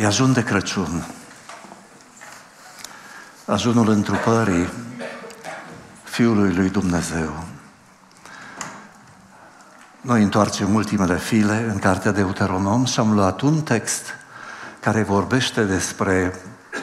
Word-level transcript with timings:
E 0.00 0.06
ajun 0.06 0.32
de 0.32 0.42
Crăciun. 0.42 1.04
Ajunul 3.44 3.88
întrupării 3.88 4.68
Fiului 6.02 6.54
lui 6.54 6.68
Dumnezeu. 6.68 7.44
Noi 10.00 10.22
întoarcem 10.22 10.74
ultimele 10.74 11.18
file 11.18 11.66
în 11.72 11.78
Cartea 11.78 12.10
de 12.10 12.22
Deuteronom 12.22 12.84
și 12.84 13.00
am 13.00 13.14
luat 13.14 13.40
un 13.40 13.62
text 13.62 14.02
care 14.80 15.02
vorbește 15.02 15.64
despre 15.64 16.40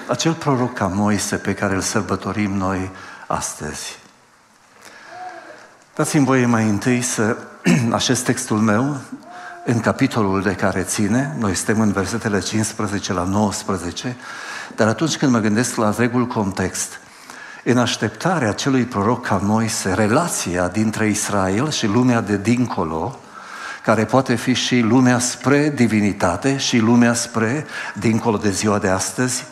acel 0.08 0.34
proroc 0.34 0.74
ca 0.74 0.88
Moise 0.88 1.36
pe 1.36 1.54
care 1.54 1.76
îl 1.76 1.82
sărbătorim 1.82 2.52
noi 2.54 2.92
astăzi. 3.28 4.00
Dați-mi 5.96 6.26
voie 6.26 6.46
mai 6.46 6.70
întâi 6.70 7.02
să 7.02 7.38
așez 7.92 8.22
textul 8.22 8.58
meu 8.58 8.98
în 9.70 9.80
capitolul 9.80 10.42
de 10.42 10.54
care 10.54 10.82
ține, 10.82 11.36
noi 11.40 11.56
suntem 11.56 11.82
în 11.82 11.92
versetele 11.92 12.40
15 12.40 13.14
la 13.14 13.24
19, 13.24 14.16
dar 14.76 14.88
atunci 14.88 15.18
când 15.18 15.32
mă 15.32 15.40
gândesc 15.40 15.76
la 15.76 15.88
întregul 15.88 16.28
context, 16.28 17.00
în 17.64 17.78
așteptarea 17.78 18.50
acelui 18.50 18.84
proroc 18.84 19.26
ca 19.26 19.40
Moise, 19.44 19.94
relația 19.94 20.68
dintre 20.68 21.08
Israel 21.08 21.72
și 21.72 21.86
lumea 21.86 22.22
de 22.22 22.38
dincolo, 22.38 23.20
care 23.84 24.06
poate 24.06 24.36
fi 24.36 24.54
și 24.54 24.80
lumea 24.80 25.20
spre 25.20 25.70
divinitate 25.70 26.58
și 26.58 26.78
lumea 26.78 27.14
spre 27.14 27.66
dincolo 28.00 28.38
de 28.38 28.52
ziua 28.52 28.80
de 28.80 28.90
astăzi, 28.90 29.46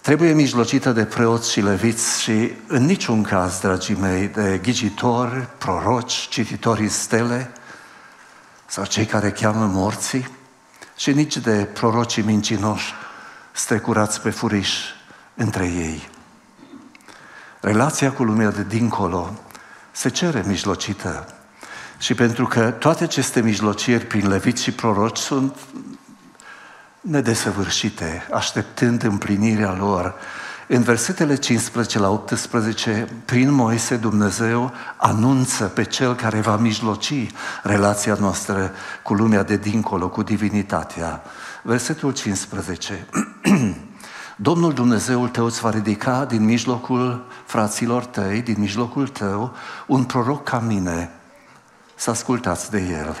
trebuie 0.00 0.32
mijlocită 0.32 0.92
de 0.92 1.04
preoți 1.04 1.52
și 1.52 1.60
leviți 1.60 2.22
și 2.22 2.52
în 2.66 2.84
niciun 2.84 3.22
caz, 3.22 3.58
dragii 3.60 3.96
mei, 4.00 4.28
de 4.28 4.60
ghigitori, 4.62 5.48
proroci, 5.58 6.26
cititori 6.28 6.88
stele 6.88 7.50
sau 8.68 8.84
cei 8.84 9.04
care 9.04 9.30
cheamă 9.30 9.66
morții 9.66 10.28
și 10.96 11.12
nici 11.12 11.36
de 11.36 11.64
prorocii 11.64 12.22
mincinoși 12.22 12.92
strecurați 13.52 14.20
pe 14.20 14.30
furiș 14.30 14.78
între 15.34 15.66
ei. 15.66 16.08
Relația 17.60 18.12
cu 18.12 18.22
lumea 18.22 18.50
de 18.50 18.64
dincolo 18.64 19.32
se 19.92 20.08
cere 20.08 20.44
mijlocită 20.46 21.34
și 21.98 22.14
pentru 22.14 22.46
că 22.46 22.70
toate 22.70 23.04
aceste 23.04 23.40
mijlociri 23.40 24.06
prin 24.06 24.28
leviți 24.28 24.62
și 24.62 24.72
proroci 24.72 25.18
sunt 25.18 25.56
nedesăvârșite, 27.00 28.26
așteptând 28.32 29.02
împlinirea 29.02 29.72
lor. 29.72 30.14
În 30.70 30.82
versetele 30.82 31.36
15 31.36 31.98
la 31.98 32.10
18, 32.10 33.08
prin 33.24 33.52
Moise 33.52 33.96
Dumnezeu 33.96 34.72
anunță 34.96 35.64
pe 35.64 35.84
cel 35.84 36.14
care 36.14 36.40
va 36.40 36.56
mijloci 36.56 37.26
relația 37.62 38.16
noastră 38.20 38.72
cu 39.02 39.14
lumea 39.14 39.42
de 39.42 39.56
dincolo, 39.56 40.08
cu 40.08 40.22
divinitatea. 40.22 41.22
Versetul 41.62 42.12
15. 42.12 43.06
Domnul 44.36 44.72
Dumnezeul 44.72 45.28
tău 45.28 45.44
îți 45.44 45.60
va 45.60 45.70
ridica 45.70 46.24
din 46.24 46.44
mijlocul 46.44 47.26
fraților 47.44 48.04
tăi, 48.04 48.42
din 48.42 48.56
mijlocul 48.58 49.08
tău, 49.08 49.54
un 49.86 50.04
proroc 50.04 50.44
ca 50.44 50.58
mine, 50.58 51.10
să 51.94 52.10
ascultați 52.10 52.70
de 52.70 52.80
el. 52.80 53.16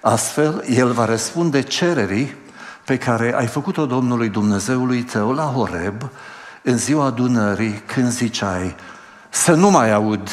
Astfel, 0.00 0.64
el 0.68 0.92
va 0.92 1.04
răspunde 1.04 1.62
cererii 1.62 2.34
pe 2.84 2.98
care 2.98 3.34
ai 3.34 3.46
făcut-o 3.46 3.86
Domnului 3.86 4.28
Dumnezeului 4.28 5.02
tău 5.02 5.32
la 5.32 5.44
Horeb 5.44 6.10
în 6.62 6.76
ziua 6.76 7.04
adunării 7.04 7.82
când 7.86 8.10
ziceai 8.10 8.74
să 9.28 9.54
nu 9.54 9.70
mai 9.70 9.92
aud 9.92 10.28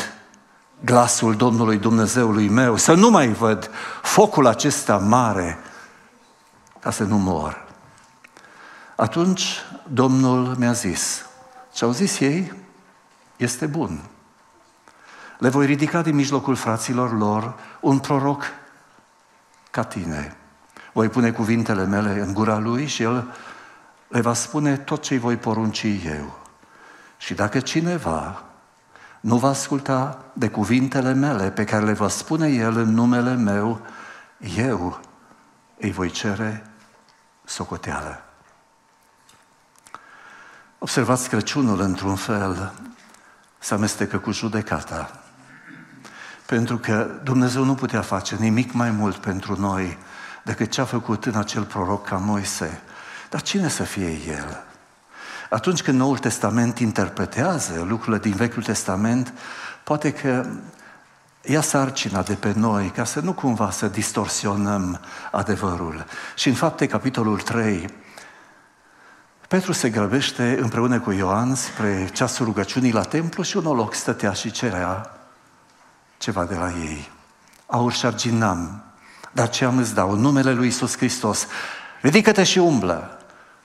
glasul 0.80 1.36
Domnului 1.36 1.78
Dumnezeului 1.78 2.50
meu, 2.50 2.76
să 2.76 2.94
nu 2.94 3.10
mai 3.10 3.28
văd 3.28 3.70
focul 4.02 4.48
acesta 4.48 4.98
mare 4.98 5.58
ca 6.80 6.92
să 6.92 7.04
nu 7.04 7.18
mor. 7.18 7.68
Atunci 8.96 9.58
Domnul 9.84 10.56
mi-a 10.58 10.72
zis, 10.72 11.26
ce 11.74 11.86
au 11.86 11.92
zis 11.92 12.20
ei 12.20 12.54
este 13.38 13.66
bun. 13.66 14.00
Le 15.38 15.50
voi 15.50 15.66
ridica 15.66 16.02
din 16.02 16.16
mijlocul 16.16 16.56
fraților 16.56 17.18
lor 17.18 17.54
un 17.80 18.00
proroc 18.00 18.44
ca 19.72 19.84
tine. 19.84 20.36
Voi 20.94 21.10
pune 21.10 21.32
cuvintele 21.32 21.86
mele 21.86 22.22
în 22.22 22.34
gura 22.34 22.58
lui 22.58 22.86
și 22.86 23.04
el 23.04 23.34
le 24.10 24.22
va 24.22 24.34
spune 24.34 24.78
tot 24.78 25.02
ce 25.02 25.14
îi 25.14 25.20
voi 25.20 25.38
porunci 25.38 25.84
eu. 25.84 26.40
Și 27.18 27.34
dacă 27.34 27.60
cineva 27.60 28.44
nu 29.20 29.38
va 29.38 29.50
asculta 29.50 30.26
de 30.34 30.50
cuvintele 30.50 31.14
mele 31.14 31.52
pe 31.52 31.64
care 31.64 31.86
le 31.86 31.94
va 31.94 32.08
spune 32.08 32.48
el 32.48 32.78
în 32.78 32.94
numele 32.94 33.36
meu, 33.36 33.82
eu 34.56 35.00
îi 35.78 35.92
voi 35.92 36.10
cere 36.10 36.66
socoteală. 37.44 38.24
Observați 40.78 41.30
Crăciunul 41.30 41.80
într-un 41.80 42.16
fel 42.16 42.74
se 43.58 43.74
amestecă 43.74 44.18
cu 44.18 44.32
judecata. 44.32 45.24
Pentru 46.46 46.78
că 46.78 47.20
Dumnezeu 47.24 47.64
nu 47.64 47.76
putea 47.76 48.02
face 48.02 48.36
nimic 48.36 48.72
mai 48.72 48.92
mult 48.92 49.16
pentru 49.16 49.60
noi 49.60 49.98
decât 50.44 50.72
ce 50.72 50.82
a 50.82 50.86
făcut 50.86 51.26
în 51.26 51.36
acel 51.36 51.64
proroc 51.64 52.08
ca 52.08 52.18
Moise. 52.18 52.82
Dar 53.30 53.42
cine 53.42 53.68
să 53.68 53.84
fie 53.84 54.20
el? 54.28 54.64
Atunci 55.50 55.82
când 55.82 55.98
Noul 55.98 56.18
Testament 56.18 56.80
interpretează 56.80 57.86
lucrurile 57.88 58.18
din 58.18 58.34
Vechiul 58.34 58.64
Testament, 58.64 59.34
poate 59.84 60.14
că 60.14 60.46
ia 61.42 61.62
sarcina 61.62 62.22
de 62.22 62.34
pe 62.34 62.54
noi 62.56 62.90
ca 62.90 63.04
să 63.04 63.20
nu 63.20 63.34
cumva 63.34 63.72
să 63.72 63.88
distorsionăm 63.88 65.00
adevărul. 65.32 66.06
Și 66.36 66.48
în 66.48 66.54
fapte, 66.54 66.88
capitolul 66.88 67.40
3, 67.42 67.90
Petru 69.48 69.72
se 69.72 69.90
grăbește 69.90 70.58
împreună 70.62 71.00
cu 71.00 71.12
Ioan 71.12 71.56
spre 71.56 72.10
ceasul 72.14 72.46
rugăciunii 72.46 72.92
la 72.92 73.02
templu 73.02 73.44
și 73.44 73.58
un 73.58 73.64
loc 73.64 73.94
stătea 73.94 74.34
și 74.34 74.52
cerea 74.52 75.20
ceva 76.18 76.46
de 76.46 76.56
la 76.56 76.72
ei. 76.72 77.12
Aur 77.66 77.92
și 77.92 78.06
arginam, 78.06 78.84
dar 79.32 79.50
ce 79.50 79.66
am 79.66 79.78
îți 79.78 79.94
dau? 79.94 80.12
În 80.12 80.20
numele 80.20 80.54
lui 80.54 80.68
Isus 80.68 80.98
Hristos, 80.98 81.48
ridică-te 82.02 82.44
și 82.44 82.60
umblă. 82.60 83.19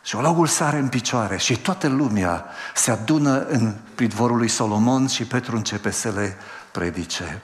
Și 0.04 0.16
ologul 0.16 0.47
sare 0.47 0.78
în 0.78 0.88
picioare 0.88 1.37
și 1.37 1.59
toată 1.59 1.88
lumea 1.88 2.44
se 2.75 2.91
adună 2.91 3.47
în 3.47 3.75
pridvorul 3.94 4.37
lui 4.37 4.48
Solomon 4.48 5.06
și 5.06 5.25
Petru 5.25 5.56
începe 5.56 5.91
să 5.91 6.10
le 6.10 6.37
predice. 6.70 7.42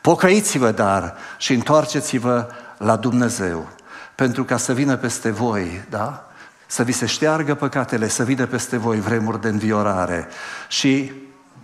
Pocăiți-vă 0.00 0.70
dar 0.70 1.16
și 1.38 1.52
întoarceți-vă 1.52 2.48
la 2.78 2.96
Dumnezeu, 2.96 3.68
pentru 4.14 4.44
ca 4.44 4.56
să 4.56 4.72
vină 4.72 4.96
peste 4.96 5.30
voi, 5.30 5.84
da? 5.90 6.30
Să 6.66 6.82
vi 6.82 6.92
se 6.92 7.06
șteargă 7.06 7.54
păcatele, 7.54 8.08
să 8.08 8.24
vină 8.24 8.46
peste 8.46 8.76
voi 8.76 9.00
vremuri 9.00 9.40
de 9.40 9.48
înviorare. 9.48 10.28
Și 10.68 11.12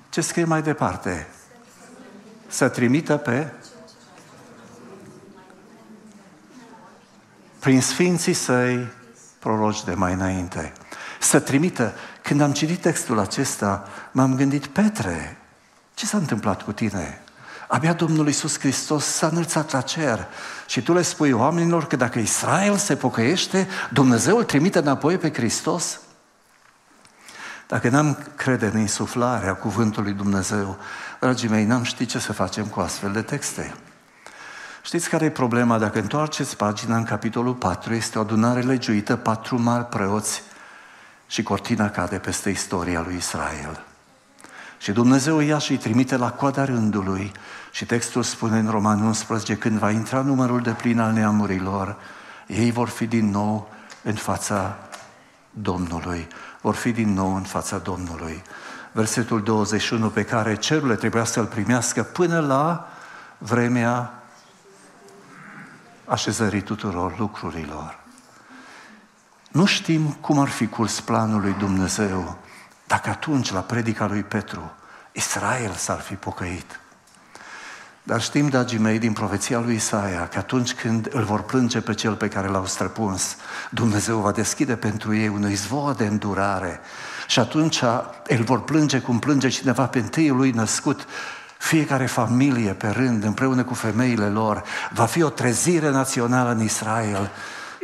ce 0.08 0.20
scrie 0.20 0.44
mai 0.44 0.62
departe? 0.62 1.28
Să 2.46 2.68
trimită 2.68 3.16
pe 3.16 3.52
prin 7.58 7.80
sfinții 7.80 8.32
săi 8.32 9.00
proroci 9.42 9.84
de 9.84 9.94
mai 9.94 10.12
înainte. 10.12 10.72
Să 11.20 11.40
trimită. 11.40 11.94
Când 12.22 12.40
am 12.40 12.52
citit 12.52 12.80
textul 12.80 13.18
acesta, 13.18 13.88
m-am 14.12 14.36
gândit, 14.36 14.66
Petre, 14.66 15.36
ce 15.94 16.06
s-a 16.06 16.16
întâmplat 16.16 16.62
cu 16.62 16.72
tine? 16.72 17.20
Abia 17.68 17.92
Domnul 17.92 18.26
Iisus 18.26 18.58
Hristos 18.58 19.04
s-a 19.04 19.26
înălțat 19.26 19.72
la 19.72 19.80
cer 19.80 20.26
și 20.66 20.82
tu 20.82 20.92
le 20.92 21.02
spui 21.02 21.30
oamenilor 21.30 21.86
că 21.86 21.96
dacă 21.96 22.18
Israel 22.18 22.76
se 22.76 22.96
pocăiește, 22.96 23.68
Dumnezeu 23.92 24.36
îl 24.36 24.44
trimite 24.44 24.78
înapoi 24.78 25.18
pe 25.18 25.32
Hristos? 25.32 26.00
Dacă 27.66 27.88
n-am 27.88 28.18
crede 28.34 28.66
în 28.66 28.78
insuflarea 28.78 29.54
cuvântului 29.54 30.12
Dumnezeu, 30.12 30.78
dragii 31.20 31.48
mei, 31.48 31.64
n-am 31.64 31.82
ști 31.82 32.06
ce 32.06 32.18
să 32.18 32.32
facem 32.32 32.66
cu 32.66 32.80
astfel 32.80 33.12
de 33.12 33.22
texte. 33.22 33.74
Știți 34.82 35.08
care 35.08 35.24
e 35.24 35.30
problema? 35.30 35.78
Dacă 35.78 35.98
întoarceți 35.98 36.56
pagina 36.56 36.96
în 36.96 37.04
capitolul 37.04 37.54
4, 37.54 37.94
este 37.94 38.18
o 38.18 38.20
adunare 38.20 38.60
legiuită, 38.60 39.16
patru 39.16 39.60
mari 39.60 39.84
preoți 39.84 40.42
și 41.26 41.42
cortina 41.42 41.90
cade 41.90 42.18
peste 42.18 42.50
istoria 42.50 43.00
lui 43.00 43.16
Israel. 43.16 43.84
Și 44.78 44.92
Dumnezeu 44.92 45.40
ia 45.40 45.58
și 45.58 45.70
îi 45.70 45.76
trimite 45.76 46.16
la 46.16 46.30
coada 46.30 46.64
rândului 46.64 47.32
și 47.70 47.84
textul 47.84 48.22
spune 48.22 48.58
în 48.58 48.70
Roman 48.70 49.02
11, 49.02 49.56
când 49.56 49.78
va 49.78 49.90
intra 49.90 50.20
numărul 50.20 50.60
de 50.60 50.70
plin 50.70 51.00
al 51.00 51.12
neamurilor, 51.12 51.96
ei 52.46 52.70
vor 52.70 52.88
fi 52.88 53.06
din 53.06 53.30
nou 53.30 53.70
în 54.02 54.14
fața 54.14 54.76
Domnului. 55.50 56.28
Vor 56.60 56.74
fi 56.74 56.92
din 56.92 57.12
nou 57.12 57.34
în 57.34 57.42
fața 57.42 57.78
Domnului. 57.78 58.42
Versetul 58.92 59.42
21 59.42 60.08
pe 60.08 60.24
care 60.24 60.56
cerurile 60.56 60.94
trebuia 60.94 61.24
să-l 61.24 61.46
primească 61.46 62.02
până 62.02 62.40
la 62.40 62.88
vremea 63.38 64.21
așezării 66.12 66.60
tuturor 66.60 67.18
lucrurilor. 67.18 67.98
Nu 69.50 69.64
știm 69.64 70.10
cum 70.10 70.38
ar 70.38 70.48
fi 70.48 70.66
curs 70.66 71.00
planul 71.00 71.40
lui 71.40 71.54
Dumnezeu 71.58 72.38
dacă 72.86 73.10
atunci, 73.10 73.52
la 73.52 73.60
predica 73.60 74.06
lui 74.06 74.22
Petru, 74.22 74.72
Israel 75.12 75.72
s-ar 75.72 76.00
fi 76.00 76.14
pocăit. 76.14 76.80
Dar 78.02 78.20
știm, 78.20 78.48
dragii 78.48 78.78
mei, 78.78 78.98
din 78.98 79.12
profeția 79.12 79.58
lui 79.58 79.74
Isaia, 79.74 80.28
că 80.28 80.38
atunci 80.38 80.74
când 80.74 81.08
îl 81.12 81.22
vor 81.22 81.42
plânge 81.42 81.80
pe 81.80 81.94
cel 81.94 82.14
pe 82.14 82.28
care 82.28 82.48
l-au 82.48 82.66
străpuns, 82.66 83.36
Dumnezeu 83.70 84.18
va 84.18 84.32
deschide 84.32 84.76
pentru 84.76 85.14
ei 85.14 85.28
un 85.28 85.50
izvor 85.50 85.94
de 85.94 86.06
îndurare. 86.06 86.80
Și 87.26 87.38
atunci 87.38 87.82
îl 88.26 88.42
vor 88.44 88.60
plânge 88.60 88.98
cum 88.98 89.18
plânge 89.18 89.48
cineva 89.48 89.86
pe 89.86 89.98
întâiul 89.98 90.36
lui 90.36 90.50
născut, 90.50 91.06
fiecare 91.62 92.06
familie 92.06 92.72
pe 92.72 92.88
rând, 92.88 93.24
împreună 93.24 93.64
cu 93.64 93.74
femeile 93.74 94.26
lor, 94.26 94.62
va 94.92 95.04
fi 95.04 95.22
o 95.22 95.28
trezire 95.28 95.90
națională 95.90 96.50
în 96.50 96.62
Israel. 96.62 97.30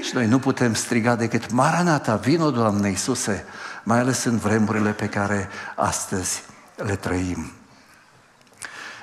Și 0.01 0.15
noi 0.15 0.27
nu 0.27 0.39
putem 0.39 0.75
striga 0.75 1.17
decât 1.17 1.51
Maranata, 1.51 2.17
vino, 2.17 2.51
Doamne 2.51 2.89
Iisuse, 2.89 3.45
mai 3.83 3.99
ales 3.99 4.25
în 4.25 4.37
vremurile 4.37 4.91
pe 4.91 5.09
care 5.09 5.49
astăzi 5.75 6.43
le 6.77 6.97
trăim. 6.97 7.53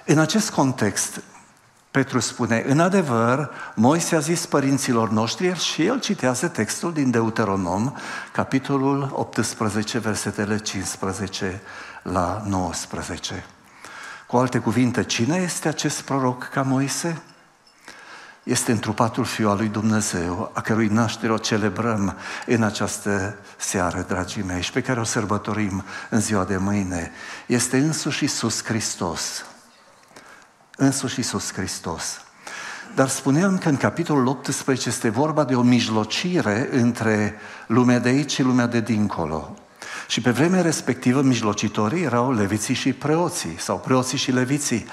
În 0.06 0.20
acest 0.20 0.52
context, 0.52 1.22
Petru 1.92 2.20
spune, 2.20 2.64
în 2.68 2.80
adevăr, 2.80 3.52
Moise 3.76 4.16
a 4.16 4.20
zis 4.20 4.46
părinților 4.46 5.10
noștri 5.10 5.60
și 5.60 5.86
el 5.86 6.00
citează 6.00 6.48
textul 6.48 6.94
din 6.94 7.12
Deuteronom, 7.12 7.94
capitolul 8.32 9.12
18, 9.14 10.00
versetele 10.00 10.58
15 10.58 11.62
la 12.04 12.44
19. 12.48 13.46
Cu 14.36 14.42
alte 14.42 14.60
cuvinte, 14.60 15.04
cine 15.04 15.36
este 15.36 15.68
acest 15.68 16.02
proroc 16.02 16.44
ca 16.44 16.62
Moise? 16.62 17.22
Este 18.44 18.72
întrupatul 18.72 19.26
Fiul 19.26 19.50
al 19.50 19.58
lui 19.58 19.68
Dumnezeu, 19.68 20.52
a 20.54 20.62
cărui 20.62 20.88
naștere 20.88 21.32
o 21.32 21.38
celebrăm 21.38 22.18
în 22.46 22.64
această 22.64 23.38
seară, 23.58 24.06
dragii 24.08 24.44
mei, 24.44 24.62
și 24.62 24.72
pe 24.72 24.82
care 24.82 25.00
o 25.00 25.04
sărbătorim 25.04 25.84
în 26.10 26.20
ziua 26.20 26.44
de 26.44 26.58
mâine. 26.58 27.12
Este 27.46 27.78
însuși 27.78 28.24
Iisus 28.24 28.64
Hristos, 28.64 29.46
însuși 30.78 31.20
Iisus 31.20 31.54
Hristos. 31.54 32.22
Dar 32.96 33.08
spuneam 33.08 33.58
că 33.58 33.70
în 33.70 33.78
capitolul 33.78 34.28
18 34.28 34.90
este 34.90 35.10
vorba 35.10 35.44
de 35.44 35.56
o 35.56 35.62
mijlocire 35.62 36.70
între 36.72 37.36
lumea 37.68 38.00
de 38.00 38.10
aici 38.10 38.32
și 38.32 38.42
lumea 38.42 38.68
de 38.68 38.80
dincolo. 38.80 39.65
Și 40.08 40.22
pe 40.22 40.32
vremea 40.32 40.62
respectivă 40.62 41.22
mijlocitorii 41.22 42.04
erau 42.04 42.32
leviții 42.32 42.74
și 42.74 42.94
preoții, 42.94 43.56
sau 43.60 43.80
preoții 43.80 44.18
și 44.18 44.32
leviții. 44.32 44.86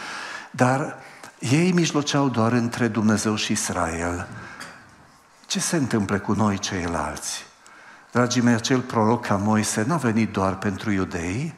Dar 0.50 0.98
ei 1.38 1.72
mijloceau 1.72 2.28
doar 2.28 2.52
între 2.52 2.88
Dumnezeu 2.88 3.34
și 3.34 3.52
Israel. 3.52 4.28
Ce 5.46 5.60
se 5.60 5.76
întâmplă 5.76 6.18
cu 6.18 6.32
noi 6.32 6.58
ceilalți? 6.58 7.44
Dragii 8.10 8.42
mei, 8.42 8.54
acel 8.54 8.80
proroc 8.80 9.26
ca 9.26 9.36
Moise 9.36 9.84
n-a 9.86 9.96
venit 9.96 10.32
doar 10.32 10.58
pentru 10.58 10.90
iudei, 10.90 11.54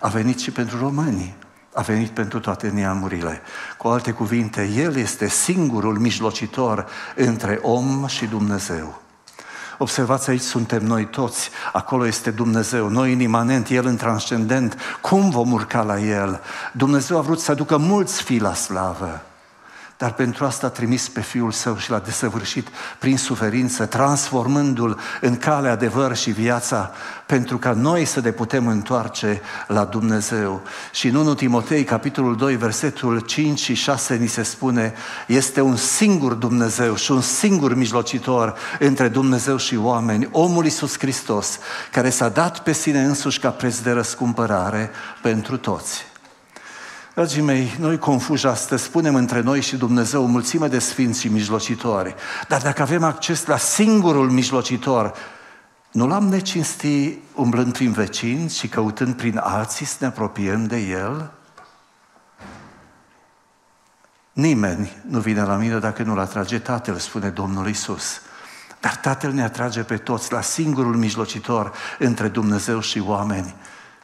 a 0.00 0.08
venit 0.08 0.38
și 0.38 0.50
pentru 0.50 0.78
români 0.78 1.36
a 1.76 1.80
venit 1.80 2.10
pentru 2.10 2.40
toate 2.40 2.68
neamurile. 2.68 3.40
Cu 3.78 3.88
alte 3.88 4.12
cuvinte, 4.12 4.68
El 4.76 4.96
este 4.96 5.28
singurul 5.28 5.98
mijlocitor 5.98 6.86
între 7.14 7.58
om 7.62 8.06
și 8.06 8.26
Dumnezeu. 8.26 9.02
Observați, 9.78 10.30
aici 10.30 10.40
suntem 10.40 10.84
noi 10.84 11.04
toți, 11.04 11.50
acolo 11.72 12.06
este 12.06 12.30
Dumnezeu, 12.30 12.88
noi 12.88 13.12
în 13.12 13.20
imanent, 13.20 13.68
El 13.68 13.86
în 13.86 13.96
transcendent. 13.96 14.76
Cum 15.00 15.30
vom 15.30 15.52
urca 15.52 15.82
la 15.82 16.00
El? 16.00 16.40
Dumnezeu 16.72 17.18
a 17.18 17.20
vrut 17.20 17.40
să 17.40 17.50
aducă 17.50 17.76
mulți 17.76 18.22
fii 18.22 18.40
la 18.40 18.54
slavă. 18.54 19.20
Dar 19.98 20.12
pentru 20.12 20.44
asta 20.44 20.66
a 20.66 20.70
trimis 20.70 21.08
pe 21.08 21.20
Fiul 21.20 21.52
Său 21.52 21.76
și 21.76 21.90
l-a 21.90 21.98
desăvârșit 21.98 22.68
prin 22.98 23.16
suferință, 23.16 23.86
transformându-L 23.86 24.98
în 25.20 25.36
cale, 25.36 25.68
adevăr 25.68 26.16
și 26.16 26.30
viața, 26.30 26.90
pentru 27.26 27.58
ca 27.58 27.72
noi 27.72 28.04
să 28.04 28.20
ne 28.20 28.30
putem 28.30 28.66
întoarce 28.66 29.40
la 29.66 29.84
Dumnezeu. 29.84 30.62
Și 30.92 31.08
în 31.08 31.14
1 31.14 31.34
Timotei, 31.34 31.84
capitolul 31.84 32.36
2, 32.36 32.56
versetul 32.56 33.20
5 33.20 33.58
și 33.58 33.74
6, 33.74 34.14
ni 34.14 34.26
se 34.26 34.42
spune, 34.42 34.94
este 35.26 35.60
un 35.60 35.76
singur 35.76 36.32
Dumnezeu 36.32 36.96
și 36.96 37.10
un 37.10 37.20
singur 37.20 37.74
mijlocitor 37.74 38.58
între 38.78 39.08
Dumnezeu 39.08 39.56
și 39.56 39.76
oameni, 39.76 40.28
omul 40.32 40.64
Iisus 40.64 40.98
Hristos, 40.98 41.58
care 41.92 42.10
s-a 42.10 42.28
dat 42.28 42.58
pe 42.58 42.72
sine 42.72 43.02
însuși 43.02 43.38
ca 43.38 43.50
preț 43.50 43.78
de 43.78 43.90
răscumpărare 43.90 44.90
pentru 45.22 45.56
toți. 45.56 46.14
Dragii 47.16 47.42
mei, 47.42 47.76
noi 47.78 47.98
confuși 47.98 48.46
astăzi 48.46 48.82
spunem 48.82 49.14
între 49.14 49.40
noi 49.40 49.60
și 49.60 49.76
Dumnezeu 49.76 50.22
o 50.22 50.26
mulțime 50.26 50.68
de 50.68 50.78
sfinți 50.78 51.20
și 51.20 51.28
mijlocitori. 51.28 52.14
Dar 52.48 52.62
dacă 52.62 52.82
avem 52.82 53.02
acces 53.02 53.46
la 53.46 53.56
singurul 53.56 54.30
mijlocitor, 54.30 55.14
nu 55.92 56.06
l-am 56.06 56.28
necinsti 56.28 57.18
umblând 57.34 57.72
prin 57.72 57.92
vecini 57.92 58.48
și 58.48 58.68
căutând 58.68 59.14
prin 59.14 59.38
alții 59.42 59.86
să 59.86 59.96
ne 60.00 60.06
apropiem 60.06 60.66
de 60.66 60.76
El? 60.76 61.30
Nimeni 64.32 64.92
nu 65.08 65.18
vine 65.18 65.42
la 65.42 65.56
mine 65.56 65.78
dacă 65.78 66.02
nu-l 66.02 66.18
atrage 66.18 66.58
Tatăl, 66.58 66.96
spune 66.96 67.28
Domnul 67.28 67.68
Isus. 67.68 68.20
Dar 68.80 68.96
Tatăl 68.96 69.32
ne 69.32 69.42
atrage 69.42 69.82
pe 69.82 69.96
toți 69.96 70.32
la 70.32 70.40
singurul 70.40 70.96
mijlocitor 70.96 71.72
între 71.98 72.28
Dumnezeu 72.28 72.80
și 72.80 73.02
oameni. 73.06 73.54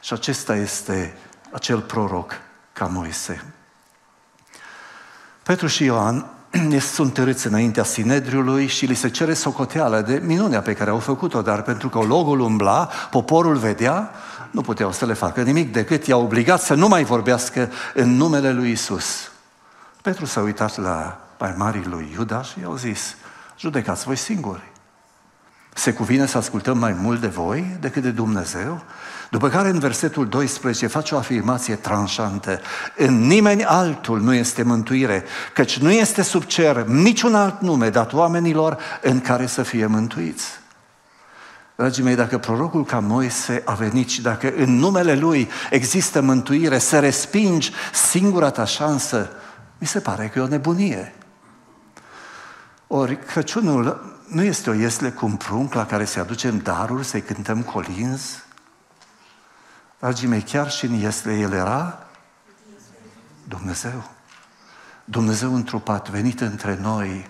Și 0.01 0.13
acesta 0.13 0.55
este 0.55 1.17
acel 1.51 1.81
proroc 1.81 2.51
ca 2.73 2.85
Moise. 2.85 3.43
Petru 5.43 5.67
și 5.67 5.83
Ioan 5.83 6.25
sunt 6.93 7.13
târâți 7.13 7.47
înaintea 7.47 7.83
Sinedriului 7.83 8.67
și 8.67 8.85
li 8.85 8.95
se 8.95 9.09
cere 9.09 9.33
socoteală 9.33 10.01
de 10.01 10.21
minunea 10.25 10.61
pe 10.61 10.73
care 10.73 10.89
au 10.89 10.99
făcut-o, 10.99 11.41
dar 11.41 11.61
pentru 11.61 11.89
că 11.89 11.99
logul 11.99 12.39
umbla, 12.39 12.89
poporul 13.09 13.55
vedea, 13.55 14.11
nu 14.51 14.61
puteau 14.61 14.91
să 14.91 15.05
le 15.05 15.13
facă 15.13 15.41
nimic 15.41 15.71
decât 15.71 16.05
i-a 16.05 16.17
obligat 16.17 16.61
să 16.61 16.73
nu 16.73 16.87
mai 16.87 17.03
vorbească 17.03 17.71
în 17.93 18.15
numele 18.15 18.51
lui 18.51 18.71
Isus. 18.71 19.31
Petru 20.01 20.25
s-a 20.25 20.41
uitat 20.41 20.77
la 20.77 21.19
mai 21.39 21.53
marii 21.57 21.85
lui 21.85 22.11
Iuda 22.13 22.41
și 22.41 22.59
i-au 22.59 22.75
zis, 22.75 23.15
judecați 23.57 24.03
voi 24.03 24.15
singuri. 24.15 24.71
Se 25.73 25.93
cuvine 25.93 26.25
să 26.25 26.37
ascultăm 26.37 26.77
mai 26.77 26.93
mult 26.93 27.21
de 27.21 27.27
voi 27.27 27.77
decât 27.79 28.01
de 28.01 28.09
Dumnezeu? 28.09 28.83
După 29.33 29.49
care 29.49 29.69
în 29.69 29.79
versetul 29.79 30.27
12 30.27 30.87
face 30.87 31.15
o 31.15 31.17
afirmație 31.17 31.75
tranșantă. 31.75 32.59
În 32.97 33.27
nimeni 33.27 33.65
altul 33.65 34.21
nu 34.21 34.33
este 34.33 34.63
mântuire, 34.63 35.23
căci 35.53 35.77
nu 35.77 35.91
este 35.91 36.21
sub 36.21 36.43
cer 36.43 36.85
niciun 36.85 37.35
alt 37.35 37.61
nume 37.61 37.89
dat 37.89 38.13
oamenilor 38.13 38.77
în 39.01 39.21
care 39.21 39.45
să 39.45 39.63
fie 39.63 39.85
mântuiți. 39.85 40.45
Dragii 41.75 42.03
mei, 42.03 42.15
dacă 42.15 42.37
prorocul 42.37 42.85
ca 42.85 42.99
Moise 42.99 43.61
a 43.65 43.73
venit 43.73 44.09
și 44.09 44.21
dacă 44.21 44.53
în 44.57 44.75
numele 44.75 45.15
lui 45.15 45.49
există 45.69 46.21
mântuire, 46.21 46.77
să 46.77 46.99
respingi 46.99 47.71
singura 47.93 48.49
ta 48.49 48.65
șansă, 48.65 49.29
mi 49.77 49.87
se 49.87 49.99
pare 49.99 50.27
că 50.27 50.39
e 50.39 50.41
o 50.41 50.47
nebunie. 50.47 51.15
Ori 52.87 53.19
Crăciunul 53.25 54.15
nu 54.27 54.43
este 54.43 54.69
o 54.69 54.73
iesle 54.73 55.09
cu 55.09 55.25
un 55.25 55.35
prunc 55.35 55.73
la 55.73 55.85
care 55.85 56.05
să 56.05 56.19
aducem 56.19 56.57
daruri, 56.57 57.05
să-i 57.05 57.21
cântăm 57.21 57.61
colinzi, 57.61 58.43
Dragii 60.03 60.27
mei, 60.27 60.41
chiar 60.41 60.71
și 60.71 60.85
în 60.85 60.93
Iesle 60.93 61.37
El 61.37 61.51
era 61.51 62.05
Dumnezeu. 63.47 64.09
Dumnezeu 65.05 65.55
întrupat, 65.55 66.09
venit 66.09 66.41
între 66.41 66.77
noi, 66.81 67.29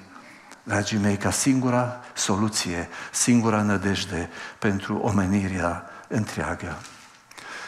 dragii 0.64 0.98
mei, 0.98 1.18
ca 1.18 1.32
singura 1.32 2.00
soluție, 2.14 2.90
singura 3.12 3.62
nădejde 3.62 4.30
pentru 4.60 4.98
omenirea 4.98 5.84
întreagă. 6.08 6.78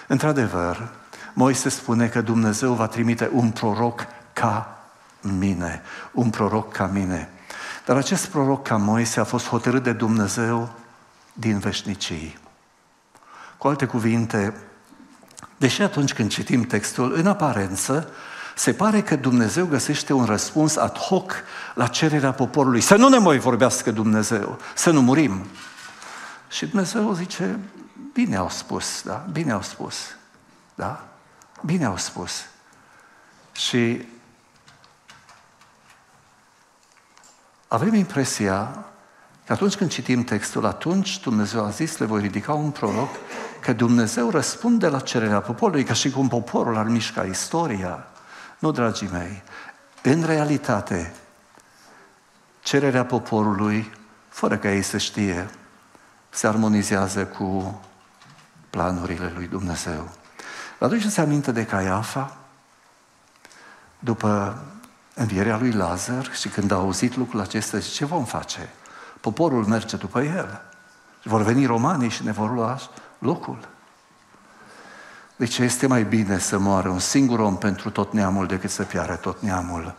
Într-adevăr, 0.07 0.89
Moise 1.33 1.69
spune 1.69 2.07
că 2.07 2.21
Dumnezeu 2.21 2.73
va 2.73 2.87
trimite 2.87 3.29
un 3.33 3.51
proroc 3.51 4.07
ca 4.33 4.77
mine, 5.21 5.81
un 6.11 6.29
proroc 6.29 6.73
ca 6.73 6.85
mine. 6.85 7.29
Dar 7.85 7.97
acest 7.97 8.25
proroc 8.25 8.67
ca 8.67 8.77
Moise 8.77 9.19
a 9.19 9.23
fost 9.23 9.47
hotărât 9.47 9.83
de 9.83 9.93
Dumnezeu 9.93 10.71
din 11.33 11.59
veșnicii. 11.59 12.37
Cu 13.57 13.67
alte 13.67 13.85
cuvinte, 13.85 14.53
Deși 15.57 15.81
atunci 15.81 16.13
când 16.13 16.31
citim 16.31 16.63
textul, 16.63 17.13
în 17.13 17.27
aparență, 17.27 18.09
se 18.55 18.73
pare 18.73 19.01
că 19.01 19.15
Dumnezeu 19.15 19.65
găsește 19.65 20.13
un 20.13 20.25
răspuns 20.25 20.75
ad 20.75 20.97
hoc 20.97 21.33
la 21.73 21.87
cererea 21.87 22.31
poporului. 22.31 22.81
Să 22.81 22.95
nu 22.95 23.09
ne 23.09 23.17
mai 23.17 23.37
vorbească 23.37 23.91
Dumnezeu, 23.91 24.59
să 24.75 24.91
nu 24.91 25.01
murim. 25.01 25.45
Și 26.49 26.65
Dumnezeu 26.65 27.13
zice, 27.13 27.59
bine 28.13 28.35
au 28.35 28.49
spus, 28.49 29.01
da? 29.03 29.25
Bine 29.31 29.51
au 29.51 29.61
spus. 29.61 29.95
Da? 30.75 31.07
Bine 31.61 31.85
au 31.85 31.97
spus. 31.97 32.45
Și 33.51 34.05
avem 37.67 37.93
impresia 37.93 38.85
că 39.45 39.53
atunci 39.53 39.75
când 39.75 39.91
citim 39.91 40.23
textul, 40.23 40.65
atunci 40.65 41.19
Dumnezeu 41.19 41.65
a 41.65 41.69
zis, 41.69 41.97
le 41.97 42.05
voi 42.05 42.21
ridica 42.21 42.53
un 42.53 42.71
proroc 42.71 43.09
că 43.65 43.73
Dumnezeu 43.73 44.29
răspunde 44.29 44.87
la 44.87 44.99
cererea 44.99 45.39
poporului, 45.39 45.83
ca 45.83 45.93
și 45.93 46.09
cum 46.09 46.27
poporul 46.27 46.77
ar 46.77 46.85
mișca 46.85 47.23
istoria. 47.23 48.07
Nu, 48.59 48.71
dragii 48.71 49.09
mei, 49.11 49.43
în 50.03 50.23
realitate, 50.23 51.13
cererea 52.61 53.05
poporului, 53.05 53.91
fără 54.29 54.57
ca 54.57 54.71
ei 54.71 54.81
să 54.81 54.97
știe, 54.97 55.49
se 56.29 56.47
armonizează 56.47 57.25
cu 57.25 57.81
planurile 58.69 59.31
lui 59.35 59.47
Dumnezeu. 59.47 60.09
Vă 60.79 60.85
aduceți 60.85 61.19
aminte 61.19 61.51
de 61.51 61.65
Caiafa? 61.65 62.37
După 63.99 64.61
învierea 65.13 65.57
lui 65.57 65.71
Lazar 65.71 66.31
și 66.33 66.47
când 66.47 66.71
a 66.71 66.75
auzit 66.75 67.15
lucrul 67.15 67.39
acesta, 67.39 67.77
zice, 67.77 67.95
ce 67.95 68.05
vom 68.05 68.25
face? 68.25 68.69
Poporul 69.21 69.65
merge 69.65 69.97
după 69.97 70.21
el. 70.21 70.61
Vor 71.23 71.41
veni 71.41 71.65
romanii 71.65 72.09
și 72.09 72.23
ne 72.23 72.31
vor 72.31 72.53
lua 72.53 72.79
locul. 73.25 73.57
Deci 75.35 75.57
este 75.57 75.87
mai 75.87 76.03
bine 76.03 76.39
să 76.39 76.57
moară 76.57 76.89
un 76.89 76.99
singur 76.99 77.39
om 77.39 77.57
pentru 77.57 77.89
tot 77.89 78.13
neamul 78.13 78.47
decât 78.47 78.69
să 78.69 78.83
piară 78.83 79.15
tot 79.15 79.41
neamul. 79.41 79.95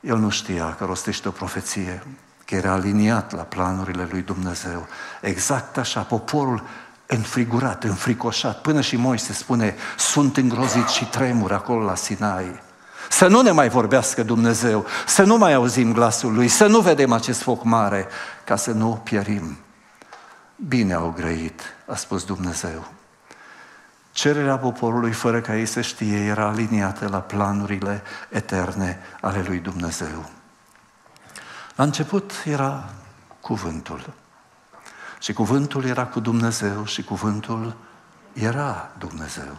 El 0.00 0.16
nu 0.16 0.28
știa 0.28 0.74
că 0.78 0.84
rostește 0.84 1.28
o 1.28 1.30
profeție, 1.30 2.02
că 2.44 2.54
era 2.54 2.72
aliniat 2.72 3.32
la 3.32 3.42
planurile 3.42 4.08
lui 4.10 4.22
Dumnezeu. 4.22 4.86
Exact 5.20 5.78
așa, 5.78 6.00
poporul 6.00 6.62
înfrigurat, 7.06 7.84
înfricoșat, 7.84 8.60
până 8.60 8.80
și 8.80 8.96
Moise 8.96 9.32
spune, 9.32 9.74
sunt 9.98 10.36
îngrozit 10.36 10.88
și 10.88 11.04
tremur 11.04 11.52
acolo 11.52 11.84
la 11.84 11.94
Sinai. 11.94 12.60
Să 13.10 13.26
nu 13.26 13.40
ne 13.40 13.50
mai 13.50 13.68
vorbească 13.68 14.22
Dumnezeu, 14.22 14.86
să 15.06 15.22
nu 15.22 15.36
mai 15.36 15.52
auzim 15.54 15.92
glasul 15.92 16.34
Lui, 16.34 16.48
să 16.48 16.66
nu 16.66 16.80
vedem 16.80 17.12
acest 17.12 17.42
foc 17.42 17.64
mare, 17.64 18.06
ca 18.44 18.56
să 18.56 18.70
nu 18.70 19.00
pierim. 19.04 19.56
Bine 20.56 20.94
au 20.94 21.12
grăit, 21.16 21.62
a 21.86 21.94
spus 21.94 22.24
Dumnezeu. 22.24 22.86
Cererea 24.12 24.58
poporului, 24.58 25.12
fără 25.12 25.40
ca 25.40 25.56
ei 25.56 25.66
să 25.66 25.80
știe, 25.80 26.18
era 26.18 26.46
aliniată 26.46 27.08
la 27.08 27.20
planurile 27.20 28.02
eterne 28.28 28.98
ale 29.20 29.44
lui 29.46 29.58
Dumnezeu. 29.58 30.30
La 31.74 31.84
început 31.84 32.32
era 32.44 32.90
cuvântul. 33.40 34.12
Și 35.20 35.32
cuvântul 35.32 35.84
era 35.84 36.06
cu 36.06 36.20
Dumnezeu 36.20 36.84
și 36.84 37.04
cuvântul 37.04 37.76
era 38.32 38.90
Dumnezeu. 38.98 39.56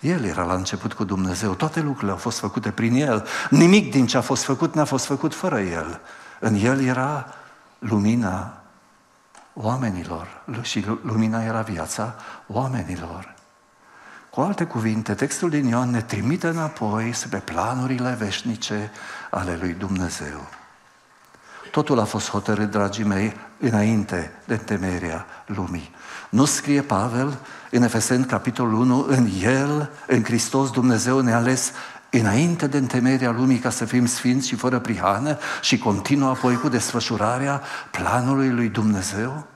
El 0.00 0.24
era 0.24 0.42
la 0.42 0.54
început 0.54 0.92
cu 0.92 1.04
Dumnezeu. 1.04 1.54
Toate 1.54 1.80
lucrurile 1.80 2.10
au 2.10 2.16
fost 2.16 2.38
făcute 2.38 2.70
prin 2.70 2.94
El. 2.94 3.26
Nimic 3.50 3.90
din 3.90 4.06
ce 4.06 4.16
a 4.16 4.20
fost 4.20 4.44
făcut 4.44 4.74
n-a 4.74 4.84
fost 4.84 5.04
făcut 5.04 5.34
fără 5.34 5.60
El. 5.60 6.00
În 6.40 6.54
El 6.54 6.80
era 6.80 7.34
lumina 7.78 8.60
oamenilor 9.60 10.42
și 10.62 10.84
lumina 11.02 11.42
era 11.42 11.60
viața 11.60 12.14
oamenilor. 12.46 13.34
Cu 14.30 14.40
alte 14.40 14.64
cuvinte, 14.64 15.14
textul 15.14 15.50
din 15.50 15.66
Ioan 15.66 15.90
ne 15.90 16.02
trimite 16.02 16.46
înapoi 16.46 17.12
spre 17.12 17.38
planurile 17.38 18.16
veșnice 18.18 18.90
ale 19.30 19.56
lui 19.60 19.72
Dumnezeu. 19.72 20.48
Totul 21.70 21.98
a 21.98 22.04
fost 22.04 22.30
hotărât, 22.30 22.70
dragii 22.70 23.04
mei, 23.04 23.36
înainte 23.58 24.32
de 24.44 24.56
temeria 24.56 25.26
lumii. 25.46 25.94
Nu 26.30 26.44
scrie 26.44 26.82
Pavel 26.82 27.38
în 27.70 27.82
Efeseni, 27.82 28.24
capitolul 28.24 28.80
1, 28.80 29.04
în 29.08 29.28
El, 29.40 29.90
în 30.06 30.24
Hristos, 30.24 30.70
Dumnezeu 30.70 31.20
ne-a 31.20 31.36
ales 31.36 31.72
înainte 32.18 32.66
de 32.66 32.76
întemeria 32.76 33.30
lumii 33.30 33.58
ca 33.58 33.70
să 33.70 33.84
fim 33.84 34.06
sfinți 34.06 34.48
și 34.48 34.54
fără 34.54 34.78
prihană 34.78 35.38
și 35.60 35.78
continuă 35.78 36.28
apoi 36.28 36.54
cu 36.54 36.68
desfășurarea 36.68 37.62
planului 37.90 38.50
lui 38.50 38.68
Dumnezeu? 38.68 39.46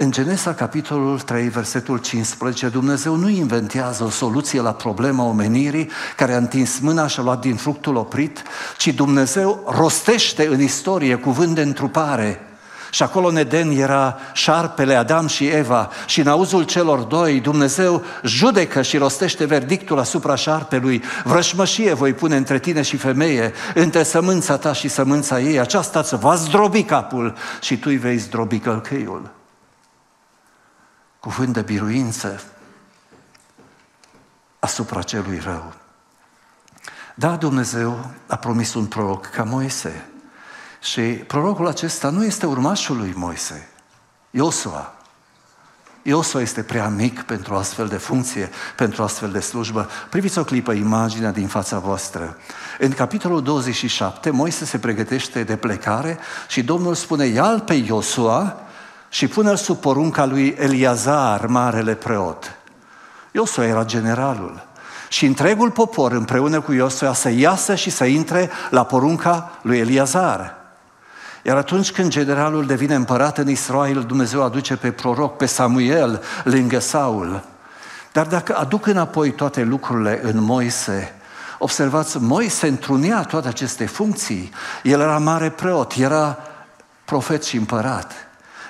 În 0.00 0.10
Genesa, 0.10 0.54
capitolul 0.54 1.20
3, 1.20 1.48
versetul 1.48 1.98
15, 1.98 2.68
Dumnezeu 2.68 3.14
nu 3.14 3.28
inventează 3.28 4.04
o 4.04 4.10
soluție 4.10 4.60
la 4.60 4.72
problema 4.72 5.24
omenirii 5.24 5.90
care 6.16 6.32
a 6.32 6.36
întins 6.36 6.78
mâna 6.78 7.06
și 7.06 7.20
a 7.20 7.22
luat 7.22 7.40
din 7.40 7.56
fructul 7.56 7.96
oprit, 7.96 8.42
ci 8.76 8.88
Dumnezeu 8.88 9.72
rostește 9.76 10.46
în 10.46 10.60
istorie 10.60 11.14
cuvânt 11.14 11.54
de 11.54 11.62
întrupare. 11.62 12.47
Și 12.90 13.02
acolo 13.02 13.26
în 13.26 13.36
Eden 13.36 13.70
era 13.70 14.18
șarpele 14.32 14.94
Adam 14.94 15.26
și 15.26 15.46
Eva 15.46 15.90
și 16.06 16.20
în 16.20 16.26
auzul 16.26 16.62
celor 16.62 16.98
doi 16.98 17.40
Dumnezeu 17.40 18.02
judecă 18.22 18.82
și 18.82 18.96
rostește 18.96 19.44
verdictul 19.44 19.98
asupra 19.98 20.34
șarpelui. 20.34 21.02
Vrășmășie 21.24 21.92
voi 21.92 22.12
pune 22.12 22.36
între 22.36 22.58
tine 22.58 22.82
și 22.82 22.96
femeie, 22.96 23.52
între 23.74 24.02
sămânța 24.02 24.56
ta 24.56 24.72
și 24.72 24.88
sămânța 24.88 25.40
ei. 25.40 25.60
Aceasta 25.60 25.98
îți 25.98 26.16
va 26.16 26.34
zdrobi 26.34 26.82
capul 26.82 27.34
și 27.60 27.78
tu 27.78 27.88
îi 27.88 27.96
vei 27.96 28.16
zdrobi 28.16 28.58
călcâiul 28.58 29.36
cuvânt 31.20 31.52
de 31.52 31.62
biruință 31.62 32.42
asupra 34.58 35.02
celui 35.02 35.38
rău. 35.38 35.72
Da, 37.14 37.36
Dumnezeu 37.36 38.10
a 38.26 38.36
promis 38.36 38.74
un 38.74 38.86
proroc 38.86 39.26
ca 39.26 39.42
Moise. 39.42 40.10
Și 40.80 41.00
prorocul 41.00 41.66
acesta 41.66 42.10
nu 42.10 42.24
este 42.24 42.46
urmașul 42.46 42.96
lui 42.96 43.12
Moise, 43.16 43.68
Iosua. 44.30 44.92
Iosua 46.02 46.40
este 46.40 46.62
prea 46.62 46.88
mic 46.88 47.22
pentru 47.22 47.54
astfel 47.54 47.86
de 47.86 47.96
funcție, 47.96 48.50
pentru 48.76 49.02
astfel 49.02 49.30
de 49.30 49.40
slujbă. 49.40 49.88
Priviți 50.10 50.38
o 50.38 50.44
clipă 50.44 50.72
imaginea 50.72 51.30
din 51.30 51.46
fața 51.46 51.78
voastră. 51.78 52.36
În 52.78 52.92
capitolul 52.92 53.42
27, 53.42 54.30
Moise 54.30 54.64
se 54.64 54.78
pregătește 54.78 55.42
de 55.42 55.56
plecare 55.56 56.18
și 56.48 56.62
Domnul 56.62 56.94
spune, 56.94 57.26
ia 57.26 57.62
pe 57.66 57.74
Iosua 57.74 58.56
și 59.08 59.26
pune-l 59.28 59.56
sub 59.56 59.76
porunca 59.76 60.24
lui 60.24 60.56
Eliazar, 60.58 61.46
marele 61.46 61.94
preot. 61.94 62.56
Iosua 63.32 63.64
era 63.64 63.84
generalul. 63.84 64.66
Și 65.08 65.26
întregul 65.26 65.70
popor 65.70 66.12
împreună 66.12 66.60
cu 66.60 66.72
Iosua 66.72 67.12
să 67.12 67.28
iasă 67.28 67.74
și 67.74 67.90
să 67.90 68.04
intre 68.04 68.50
la 68.70 68.84
porunca 68.84 69.58
lui 69.62 69.78
Eliazar. 69.78 70.57
Iar 71.42 71.56
atunci 71.56 71.92
când 71.92 72.10
generalul 72.10 72.66
devine 72.66 72.94
împărat 72.94 73.38
în 73.38 73.48
Israel, 73.48 74.04
Dumnezeu 74.06 74.42
aduce 74.42 74.76
pe 74.76 74.90
proroc, 74.90 75.36
pe 75.36 75.46
Samuel, 75.46 76.22
lângă 76.44 76.78
Saul. 76.78 77.44
Dar 78.12 78.26
dacă 78.26 78.56
aduc 78.56 78.86
înapoi 78.86 79.30
toate 79.30 79.62
lucrurile 79.62 80.20
în 80.22 80.42
Moise, 80.42 81.14
observați, 81.58 82.18
Moise 82.20 82.66
întrunea 82.66 83.22
toate 83.22 83.48
aceste 83.48 83.86
funcții. 83.86 84.50
El 84.82 85.00
era 85.00 85.18
mare 85.18 85.50
preot, 85.50 85.92
era 85.92 86.38
profet 87.04 87.44
și 87.44 87.56
împărat. 87.56 88.12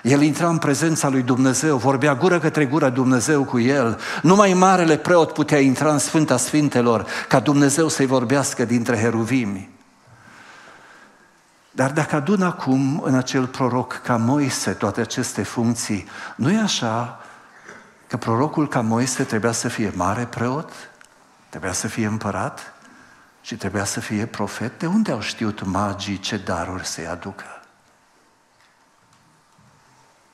El 0.03 0.23
intra 0.23 0.49
în 0.49 0.59
prezența 0.59 1.09
lui 1.09 1.23
Dumnezeu, 1.23 1.77
vorbea 1.77 2.15
gură 2.15 2.39
către 2.39 2.65
gură 2.65 2.89
Dumnezeu 2.89 3.45
cu 3.45 3.59
el. 3.59 3.99
Numai 4.23 4.53
marele 4.53 4.97
preot 4.97 5.33
putea 5.33 5.59
intra 5.59 5.93
în 5.93 5.99
Sfânta 5.99 6.37
Sfintelor 6.37 7.07
ca 7.29 7.41
Dumnezeu 7.41 7.89
să-i 7.89 8.07
vorbească 8.07 8.65
dintre 8.65 8.99
heruvimi. 8.99 9.69
Dar 11.79 11.93
dacă 11.93 12.17
adun 12.17 12.43
acum 12.43 13.01
în 13.01 13.15
acel 13.15 13.47
proroc 13.47 14.01
ca 14.03 14.17
Moise 14.17 14.73
toate 14.73 15.01
aceste 15.01 15.43
funcții, 15.43 16.09
nu 16.37 16.51
e 16.51 16.59
așa 16.59 17.21
că 18.07 18.17
prorocul 18.17 18.69
ca 18.69 18.81
Moise 18.81 19.25
trebuia 19.25 19.53
să 19.53 19.69
fie 19.69 19.93
mare 19.95 20.27
preot, 20.27 20.73
trebuia 21.49 21.73
să 21.73 21.89
fie 21.89 22.07
împărat 22.07 22.75
și 23.41 23.57
trebuia 23.57 23.85
să 23.85 24.01
fie 24.01 24.27
profet? 24.27 24.79
De 24.79 24.87
unde 24.87 25.13
au 25.13 25.21
știut 25.21 25.65
magii 25.65 26.19
ce 26.19 26.37
daruri 26.37 26.87
să-i 26.87 27.07
aducă? 27.07 27.63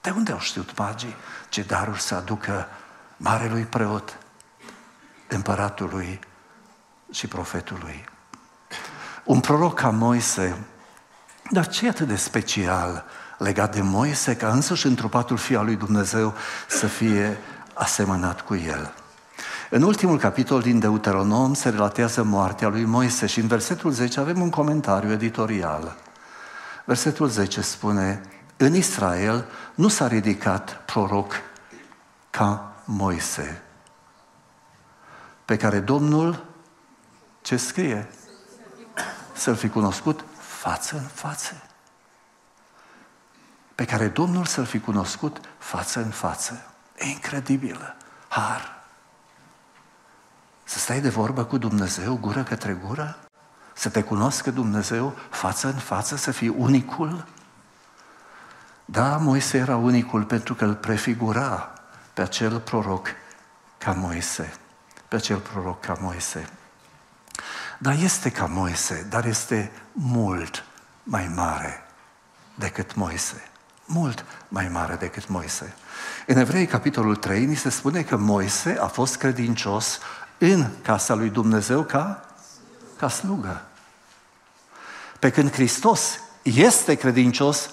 De 0.00 0.10
unde 0.10 0.32
au 0.32 0.38
știut 0.38 0.76
magii 0.76 1.16
ce 1.48 1.62
daruri 1.62 2.00
să 2.00 2.14
aducă 2.14 2.68
marelui 3.16 3.64
preot, 3.64 4.18
împăratului 5.28 6.20
și 7.10 7.26
profetului? 7.26 8.04
Un 9.24 9.40
proroc 9.40 9.74
ca 9.74 9.90
Moise, 9.90 10.66
dar 11.50 11.68
ce 11.68 11.86
e 11.86 11.88
atât 11.88 12.06
de 12.06 12.16
special 12.16 13.04
legat 13.38 13.74
de 13.74 13.80
Moise 13.80 14.36
ca 14.36 14.48
însuși 14.48 14.86
întrupatul 14.86 15.36
Fiul 15.36 15.58
al 15.58 15.64
lui 15.64 15.76
Dumnezeu 15.76 16.34
să 16.68 16.86
fie 16.86 17.38
asemănat 17.74 18.40
cu 18.40 18.54
el? 18.54 18.94
În 19.70 19.82
ultimul 19.82 20.18
capitol 20.18 20.60
din 20.60 20.78
Deuteronom 20.78 21.54
se 21.54 21.68
relatează 21.68 22.22
moartea 22.22 22.68
lui 22.68 22.84
Moise 22.84 23.26
și 23.26 23.40
în 23.40 23.46
versetul 23.46 23.90
10 23.90 24.20
avem 24.20 24.40
un 24.40 24.50
comentariu 24.50 25.12
editorial. 25.12 25.96
Versetul 26.84 27.28
10 27.28 27.60
spune, 27.60 28.20
în 28.56 28.74
Israel 28.74 29.44
nu 29.74 29.88
s-a 29.88 30.08
ridicat 30.08 30.82
proroc 30.84 31.34
ca 32.30 32.72
Moise, 32.84 33.62
pe 35.44 35.56
care 35.56 35.80
Domnul, 35.80 36.44
ce 37.42 37.56
scrie? 37.56 38.08
Să-l 39.32 39.54
fi 39.54 39.68
cunoscut 39.68 40.24
față 40.64 40.96
în 40.96 41.06
față. 41.06 41.62
Pe 43.74 43.84
care 43.84 44.08
Domnul 44.08 44.44
să-l 44.44 44.64
fi 44.64 44.80
cunoscut 44.80 45.40
față 45.58 46.00
în 46.00 46.10
față. 46.10 46.66
E 46.96 47.04
incredibilă. 47.04 47.96
Har. 48.28 48.82
Să 50.64 50.78
stai 50.78 51.00
de 51.00 51.08
vorbă 51.08 51.44
cu 51.44 51.58
Dumnezeu, 51.58 52.16
gură 52.16 52.42
către 52.42 52.72
gură? 52.72 53.18
Să 53.72 53.88
te 53.88 54.02
cunoască 54.02 54.50
Dumnezeu 54.50 55.16
față 55.30 55.66
în 55.66 55.78
față, 55.78 56.16
să 56.16 56.30
fii 56.30 56.48
unicul? 56.48 57.26
Da, 58.84 59.16
Moise 59.16 59.58
era 59.58 59.76
unicul 59.76 60.24
pentru 60.24 60.54
că 60.54 60.64
îl 60.64 60.74
prefigura 60.74 61.72
pe 62.12 62.22
acel 62.22 62.60
proroc 62.60 63.08
ca 63.78 63.92
Moise. 63.92 64.54
Pe 65.08 65.16
acel 65.16 65.38
proroc 65.38 65.80
ca 65.80 65.96
Moise. 66.00 66.48
Dar 67.78 67.96
este 68.02 68.30
ca 68.30 68.46
Moise, 68.46 69.06
dar 69.08 69.24
este 69.24 69.72
mult 69.92 70.64
mai 71.02 71.30
mare 71.34 71.82
decât 72.54 72.94
Moise. 72.94 73.48
Mult 73.84 74.24
mai 74.48 74.68
mare 74.68 74.94
decât 74.94 75.28
Moise. 75.28 75.74
În 76.26 76.36
Evrei, 76.36 76.66
capitolul 76.66 77.16
3, 77.16 77.44
ni 77.44 77.54
se 77.54 77.68
spune 77.68 78.02
că 78.02 78.16
Moise 78.16 78.76
a 78.80 78.86
fost 78.86 79.16
credincios 79.16 79.98
în 80.38 80.66
casa 80.82 81.14
lui 81.14 81.28
Dumnezeu 81.28 81.82
ca, 81.82 82.24
ca 82.96 83.08
slugă. 83.08 83.62
Pe 85.18 85.30
când 85.30 85.52
Hristos 85.52 86.20
este 86.42 86.94
credincios 86.94 87.70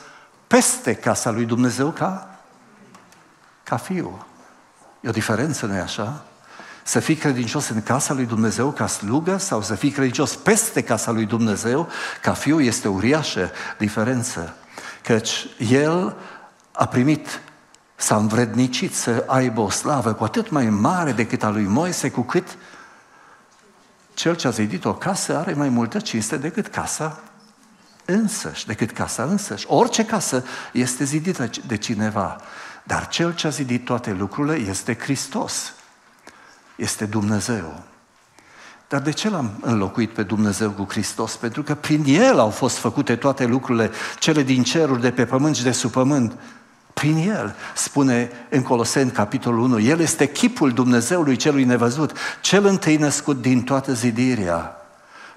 peste 0.47 0.95
casa 0.95 1.29
lui 1.29 1.45
Dumnezeu 1.45 1.91
ca, 1.91 2.39
ca 3.63 3.77
fiu. 3.77 4.25
E 5.01 5.09
o 5.09 5.11
diferență, 5.11 5.65
nu-i 5.65 5.79
așa? 5.79 6.25
Să 6.91 6.99
fii 6.99 7.15
credincios 7.15 7.67
în 7.69 7.81
casa 7.81 8.13
lui 8.13 8.25
Dumnezeu 8.25 8.71
ca 8.71 8.87
slugă 8.87 9.37
sau 9.37 9.61
să 9.61 9.75
fii 9.75 9.91
credincios 9.91 10.35
peste 10.35 10.83
casa 10.83 11.11
lui 11.11 11.25
Dumnezeu 11.25 11.87
ca 12.21 12.33
fiu 12.33 12.61
este 12.61 12.87
o 12.87 12.91
uriașă 12.91 13.51
diferență. 13.77 14.55
Căci 15.03 15.47
el 15.57 16.15
a 16.71 16.85
primit, 16.85 17.41
s-a 17.95 18.15
învrednicit 18.15 18.95
să 18.95 19.23
aibă 19.27 19.61
o 19.61 19.69
slavă 19.69 20.13
cu 20.13 20.23
atât 20.23 20.49
mai 20.49 20.69
mare 20.69 21.11
decât 21.11 21.43
a 21.43 21.49
lui 21.49 21.63
Moise, 21.63 22.09
cu 22.09 22.21
cât 22.21 22.57
cel 24.13 24.35
ce 24.35 24.47
a 24.47 24.51
zidit 24.51 24.85
o 24.85 24.93
casă 24.93 25.37
are 25.37 25.53
mai 25.53 25.69
multă 25.69 25.99
cinste 25.99 26.37
decât 26.37 26.67
casa 26.67 27.19
însăși, 28.05 28.65
decât 28.65 28.91
casa 28.91 29.23
însăși. 29.23 29.65
Orice 29.67 30.05
casă 30.05 30.43
este 30.71 31.03
zidită 31.03 31.49
de 31.67 31.77
cineva, 31.77 32.35
dar 32.83 33.07
cel 33.07 33.35
ce 33.35 33.47
a 33.47 33.49
zidit 33.49 33.85
toate 33.85 34.11
lucrurile 34.11 34.55
este 34.69 34.97
Hristos 34.97 35.73
este 36.81 37.05
Dumnezeu. 37.05 37.83
Dar 38.87 39.01
de 39.01 39.11
ce 39.11 39.29
l-am 39.29 39.51
înlocuit 39.61 40.09
pe 40.09 40.23
Dumnezeu 40.23 40.69
cu 40.69 40.85
Hristos? 40.89 41.35
Pentru 41.35 41.63
că 41.63 41.75
prin 41.75 42.03
El 42.07 42.39
au 42.39 42.49
fost 42.49 42.77
făcute 42.77 43.15
toate 43.15 43.45
lucrurile, 43.45 43.91
cele 44.19 44.43
din 44.43 44.63
ceruri, 44.63 45.01
de 45.01 45.11
pe 45.11 45.25
pământ 45.25 45.55
și 45.55 45.63
de 45.63 45.71
sub 45.71 45.91
pământ. 45.91 46.37
Prin 46.93 47.29
El, 47.29 47.55
spune 47.75 48.31
în 48.49 48.61
Coloseni, 48.61 49.11
capitolul 49.11 49.59
1, 49.59 49.79
El 49.79 49.99
este 49.99 50.27
chipul 50.27 50.71
Dumnezeului 50.71 51.35
celui 51.35 51.63
nevăzut, 51.63 52.17
cel 52.41 52.65
întâi 52.65 52.95
născut 52.95 53.41
din 53.41 53.61
toată 53.61 53.93
zidirea. 53.93 54.75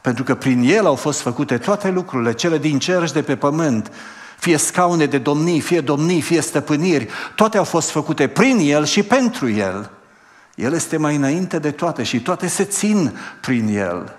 Pentru 0.01 0.25
că 0.25 0.35
prin 0.35 0.63
El 0.63 0.87
au 0.87 0.95
fost 0.95 1.21
făcute 1.21 1.59
toate 1.59 1.91
lucrurile, 1.91 2.33
cele 2.33 2.59
din 2.59 2.79
cer 2.79 3.07
și 3.07 3.13
de 3.13 3.23
pe 3.23 3.37
pământ, 3.37 3.93
fie 4.39 4.57
scaune 4.57 5.07
de 5.07 5.19
domnii, 5.19 5.61
fie 5.61 5.81
domnii, 5.81 6.21
fie 6.21 6.41
stăpâniri, 6.41 7.09
toate 7.35 7.59
au 7.59 7.65
fost 7.65 7.91
făcute 7.91 8.29
prin 8.29 8.59
El 8.61 8.85
și 8.85 9.03
pentru 9.03 9.51
El. 9.51 9.91
El 10.55 10.73
este 10.73 10.97
mai 10.97 11.17
înainte 11.17 11.59
de 11.59 11.71
toate 11.71 12.03
și 12.03 12.21
toate 12.21 12.47
se 12.47 12.65
țin 12.65 13.19
prin 13.41 13.77
El. 13.77 14.17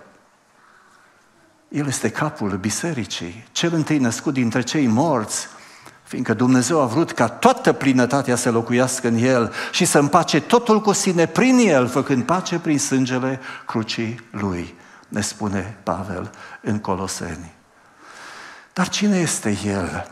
El 1.69 1.87
este 1.87 2.09
capul 2.09 2.57
bisericii, 2.57 3.47
cel 3.51 3.73
întâi 3.73 3.97
născut 3.97 4.33
dintre 4.33 4.61
cei 4.61 4.87
morți, 4.87 5.47
fiindcă 6.03 6.33
Dumnezeu 6.33 6.81
a 6.81 6.85
vrut 6.85 7.11
ca 7.11 7.27
toată 7.27 7.73
plinătatea 7.73 8.35
să 8.35 8.51
locuiască 8.51 9.07
în 9.07 9.17
El 9.17 9.53
și 9.71 9.85
să 9.85 9.99
împace 9.99 10.41
totul 10.41 10.81
cu 10.81 10.91
sine 10.91 11.25
prin 11.25 11.57
El, 11.57 11.87
făcând 11.87 12.23
pace 12.23 12.59
prin 12.59 12.79
sângele 12.79 13.39
crucii 13.65 14.19
Lui, 14.31 14.75
ne 15.07 15.21
spune 15.21 15.77
Pavel 15.83 16.31
în 16.61 16.79
Coloseni. 16.79 17.53
Dar 18.73 18.89
cine 18.89 19.17
este 19.17 19.57
El? 19.65 20.07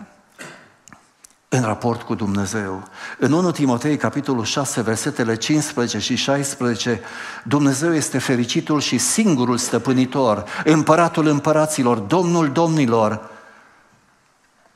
În 1.55 1.61
raport 1.61 2.01
cu 2.01 2.15
Dumnezeu. 2.15 2.83
În 3.19 3.31
1 3.31 3.51
Timotei, 3.51 3.97
capitolul 3.97 4.43
6, 4.43 4.81
versetele 4.81 5.35
15 5.35 5.99
și 5.99 6.15
16, 6.15 7.01
Dumnezeu 7.43 7.93
este 7.93 8.17
fericitul 8.17 8.79
și 8.79 8.97
singurul 8.97 9.57
stăpânitor, 9.57 10.43
împăratul 10.63 11.27
împăraților, 11.27 11.97
domnul 11.97 12.51
domnilor 12.51 13.29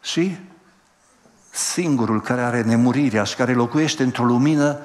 și 0.01 0.37
singurul 1.49 2.21
care 2.21 2.41
are 2.41 2.61
nemurirea 2.61 3.23
și 3.23 3.35
care 3.35 3.53
locuiește 3.53 4.03
într-o 4.03 4.23
lumină 4.23 4.79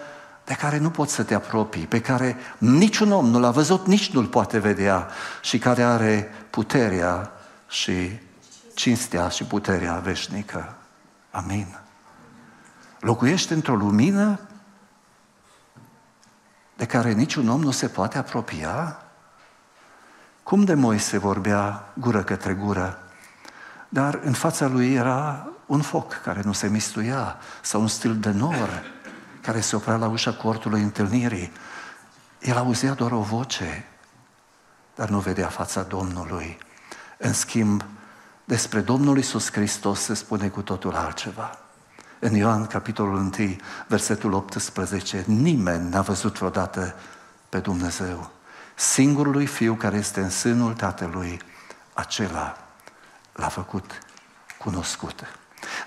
de 0.44 0.54
care 0.54 0.78
nu 0.78 0.90
poți 0.90 1.14
să 1.14 1.22
te 1.22 1.34
apropii, 1.34 1.86
pe 1.86 2.00
care 2.00 2.36
niciun 2.58 3.12
om 3.12 3.26
nu 3.26 3.40
l-a 3.40 3.50
văzut, 3.50 3.86
nici 3.86 4.10
nu-l 4.10 4.26
poate 4.26 4.58
vedea 4.58 5.08
și 5.42 5.58
care 5.58 5.82
are 5.82 6.30
puterea 6.50 7.32
și 7.68 7.92
cinstea 8.74 9.28
și 9.28 9.44
puterea 9.44 9.94
veșnică. 9.94 10.74
Amin. 11.30 11.81
Locuiește 13.02 13.54
într-o 13.54 13.74
lumină 13.74 14.40
de 16.76 16.86
care 16.86 17.12
niciun 17.12 17.48
om 17.48 17.60
nu 17.60 17.70
se 17.70 17.88
poate 17.88 18.18
apropia? 18.18 19.02
Cum 20.42 20.64
de 20.64 20.74
Moise 20.74 21.18
vorbea 21.18 21.92
gură 21.94 22.22
către 22.22 22.54
gură, 22.54 22.98
dar 23.88 24.20
în 24.22 24.32
fața 24.32 24.66
lui 24.66 24.94
era 24.94 25.48
un 25.66 25.80
foc 25.80 26.12
care 26.12 26.40
nu 26.44 26.52
se 26.52 26.68
mistuia, 26.68 27.36
sau 27.62 27.80
un 27.80 27.88
stil 27.88 28.18
de 28.18 28.30
nor 28.30 28.82
care 29.40 29.60
se 29.60 29.76
oprea 29.76 29.96
la 29.96 30.08
ușa 30.08 30.32
cortului 30.32 30.82
întâlnirii. 30.82 31.52
El 32.40 32.56
auzea 32.56 32.92
doar 32.94 33.12
o 33.12 33.20
voce, 33.20 33.86
dar 34.94 35.08
nu 35.08 35.18
vedea 35.18 35.48
fața 35.48 35.82
Domnului. 35.82 36.58
În 37.18 37.32
schimb, 37.32 37.84
despre 38.44 38.80
Domnul 38.80 39.18
Isus 39.18 39.52
Hristos 39.52 40.00
se 40.00 40.14
spune 40.14 40.48
cu 40.48 40.62
totul 40.62 40.94
altceva. 40.94 41.58
În 42.24 42.34
Ioan, 42.34 42.66
capitolul 42.66 43.16
1, 43.16 43.30
versetul 43.86 44.32
18, 44.32 45.24
nimeni 45.26 45.88
n-a 45.88 46.00
văzut 46.00 46.36
vreodată 46.38 46.94
pe 47.48 47.58
Dumnezeu. 47.58 48.30
Singurului 48.74 49.46
Fiu 49.46 49.74
care 49.74 49.96
este 49.96 50.20
în 50.20 50.30
sânul 50.30 50.72
Tatălui, 50.72 51.40
acela 51.92 52.56
l-a 53.32 53.48
făcut 53.48 53.98
cunoscut. 54.58 55.24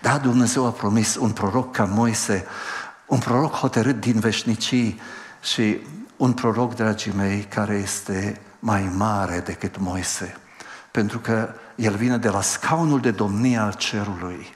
Da, 0.01 0.17
Dumnezeu 0.17 0.65
a 0.65 0.71
promis 0.71 1.15
un 1.15 1.31
proroc 1.31 1.75
ca 1.75 1.85
Moise, 1.85 2.45
un 3.05 3.19
proroc 3.19 3.53
hotărât 3.53 3.99
din 3.99 4.19
veșnicii 4.19 4.99
și 5.41 5.79
un 6.17 6.33
proroc, 6.33 6.75
dragii 6.75 7.13
mei, 7.13 7.41
care 7.43 7.75
este 7.75 8.41
mai 8.59 8.91
mare 8.95 9.39
decât 9.39 9.77
Moise. 9.77 10.37
Pentru 10.91 11.19
că 11.19 11.53
el 11.75 11.95
vine 11.95 12.17
de 12.17 12.29
la 12.29 12.41
scaunul 12.41 12.99
de 12.99 13.11
domnie 13.11 13.57
al 13.57 13.73
cerului. 13.73 14.54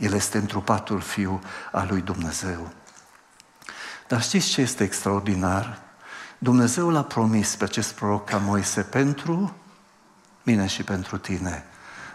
El 0.00 0.12
este 0.12 0.38
întrupatul 0.38 1.00
Fiu 1.00 1.40
al 1.72 1.86
lui 1.90 2.00
Dumnezeu. 2.00 2.72
Dar 4.08 4.22
știți 4.22 4.48
ce 4.48 4.60
este 4.60 4.84
extraordinar? 4.84 5.82
Dumnezeu 6.38 6.90
l-a 6.90 7.04
promis 7.04 7.56
pe 7.56 7.64
acest 7.64 7.92
proroc 7.92 8.28
ca 8.28 8.36
Moise 8.36 8.82
pentru 8.82 9.54
mine 10.42 10.66
și 10.66 10.82
pentru 10.82 11.18
tine, 11.18 11.64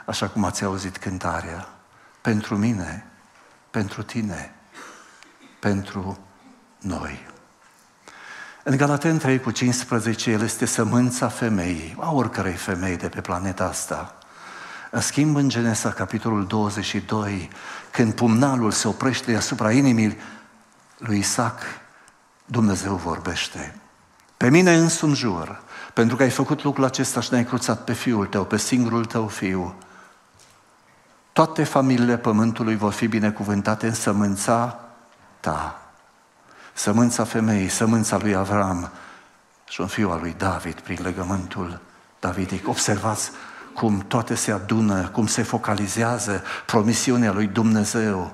așa 0.05 0.27
cum 0.27 0.43
ați 0.43 0.63
auzit 0.63 0.97
cântarea. 0.97 1.67
Pentru 2.21 2.57
mine, 2.57 3.05
pentru 3.71 4.03
tine, 4.03 4.55
pentru 5.59 6.19
noi. 6.79 7.27
În 8.63 8.77
Galaten 8.77 9.17
3 9.17 9.39
cu 9.39 9.51
15, 9.51 10.31
el 10.31 10.41
este 10.41 10.65
sămânța 10.65 11.27
femeii, 11.27 11.95
a 11.99 12.11
oricărei 12.11 12.53
femei 12.53 12.97
de 12.97 13.09
pe 13.09 13.21
planeta 13.21 13.65
asta. 13.65 14.17
În 14.91 15.01
schimb, 15.01 15.35
în 15.35 15.49
Genesa, 15.49 15.91
capitolul 15.91 16.45
22, 16.45 17.49
când 17.91 18.13
pumnalul 18.13 18.71
se 18.71 18.87
oprește 18.87 19.35
asupra 19.35 19.71
inimii 19.71 20.17
lui 20.97 21.17
Isaac, 21.17 21.61
Dumnezeu 22.45 22.95
vorbește. 22.95 23.79
Pe 24.37 24.49
mine 24.49 24.75
însumi 24.75 25.15
jur, 25.15 25.61
pentru 25.93 26.15
că 26.15 26.23
ai 26.23 26.29
făcut 26.29 26.63
lucrul 26.63 26.85
acesta 26.85 27.21
și 27.21 27.27
ne-ai 27.31 27.45
cruțat 27.45 27.83
pe 27.83 27.93
fiul 27.93 28.25
tău, 28.25 28.45
pe 28.45 28.57
singurul 28.57 29.05
tău 29.05 29.27
fiu. 29.27 29.75
Toate 31.33 31.63
familiile 31.63 32.17
pământului 32.17 32.75
vor 32.75 32.91
fi 32.93 33.07
binecuvântate 33.07 33.87
în 33.87 33.93
sămânța 33.93 34.79
ta. 35.39 35.81
Sămânța 36.73 37.23
femeii, 37.23 37.69
sămânța 37.69 38.17
lui 38.17 38.35
Avram 38.35 38.91
și 39.69 39.81
un 39.81 39.87
fiu 39.87 40.11
al 40.11 40.19
lui 40.19 40.35
David 40.37 40.79
prin 40.79 40.97
legământul 41.01 41.79
davidic. 42.19 42.67
Observați 42.67 43.31
cum 43.75 43.99
toate 44.07 44.35
se 44.35 44.51
adună, 44.51 45.07
cum 45.07 45.27
se 45.27 45.43
focalizează 45.43 46.43
promisiunea 46.65 47.31
lui 47.31 47.47
Dumnezeu. 47.47 48.33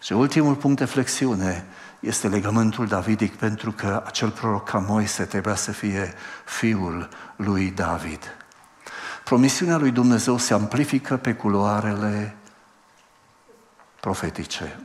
Și 0.00 0.12
ultimul 0.12 0.54
punct 0.54 0.78
de 0.78 0.84
flexiune 0.84 1.64
este 2.00 2.28
legământul 2.28 2.86
davidic, 2.86 3.34
pentru 3.36 3.72
că 3.72 4.02
acel 4.06 4.30
proroc 4.30 4.68
ca 4.68 4.78
Moise 4.78 5.24
trebuia 5.24 5.54
să 5.54 5.72
fie 5.72 6.14
fiul 6.44 7.08
lui 7.36 7.70
David. 7.70 8.36
Promisiunea 9.24 9.76
lui 9.76 9.90
Dumnezeu 9.90 10.38
se 10.38 10.54
amplifică 10.54 11.16
pe 11.16 11.34
culoarele 11.34 12.36
profetice. 14.00 14.80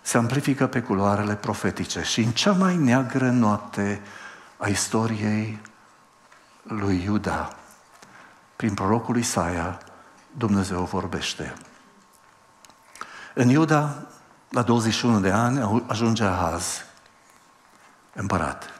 Se 0.00 0.16
amplifică 0.16 0.66
pe 0.66 0.80
culoarele 0.80 1.34
profetice 1.34 2.02
și 2.02 2.20
în 2.20 2.30
cea 2.30 2.52
mai 2.52 2.76
neagră 2.76 3.30
noapte 3.30 4.00
a 4.56 4.66
istoriei 4.66 5.60
lui 6.62 7.02
Iuda, 7.04 7.56
prin 8.56 8.74
prorocul 8.74 9.16
Isaia, 9.16 9.78
Dumnezeu 10.30 10.84
vorbește. 10.84 11.54
În 13.34 13.48
Iuda, 13.48 13.96
la 14.48 14.62
21 14.62 15.20
de 15.20 15.30
ani, 15.30 15.84
ajunge 15.86 16.24
Ahaz, 16.24 16.84
împărat. 18.14 18.74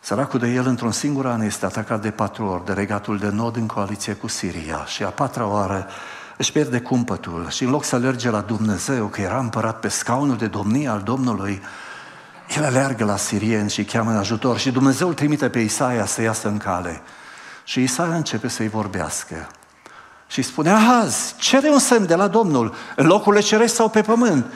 Săracul 0.00 0.38
de 0.38 0.48
el, 0.48 0.66
într-un 0.66 0.92
singur 0.92 1.26
an, 1.26 1.40
este 1.40 1.66
atacat 1.66 2.00
de 2.00 2.10
patru 2.10 2.46
ori 2.46 2.64
de 2.64 2.72
regatul 2.72 3.18
de 3.18 3.28
nord 3.28 3.56
în 3.56 3.66
coaliție 3.66 4.14
cu 4.14 4.26
Siria 4.26 4.84
și 4.84 5.02
a 5.02 5.08
patra 5.08 5.46
oară 5.46 5.88
își 6.36 6.52
pierde 6.52 6.80
cumpătul 6.80 7.50
și 7.50 7.64
în 7.64 7.70
loc 7.70 7.84
să 7.84 7.94
alerge 7.94 8.30
la 8.30 8.40
Dumnezeu, 8.40 9.06
că 9.06 9.20
era 9.20 9.38
împărat 9.38 9.80
pe 9.80 9.88
scaunul 9.88 10.36
de 10.36 10.46
domnie 10.46 10.88
al 10.88 11.00
Domnului, 11.00 11.62
el 12.56 12.64
aleargă 12.64 13.04
la 13.04 13.16
sirieni 13.16 13.70
și 13.70 13.84
cheamă 13.84 14.10
în 14.10 14.16
ajutor 14.16 14.58
și 14.58 14.70
Dumnezeu 14.70 15.08
îl 15.08 15.14
trimite 15.14 15.48
pe 15.48 15.58
Isaia 15.58 16.04
să 16.04 16.22
iasă 16.22 16.48
în 16.48 16.56
cale. 16.56 17.02
Și 17.64 17.82
Isaia 17.82 18.14
începe 18.14 18.48
să-i 18.48 18.68
vorbească. 18.68 19.46
Și 20.26 20.42
spune, 20.42 20.70
Ahaz, 20.70 21.34
cere 21.38 21.68
un 21.68 21.78
semn 21.78 22.06
de 22.06 22.14
la 22.14 22.28
Domnul, 22.28 22.74
în 22.96 23.06
locurile 23.06 23.42
cerești 23.42 23.76
sau 23.76 23.88
pe 23.88 24.02
pământ. 24.02 24.46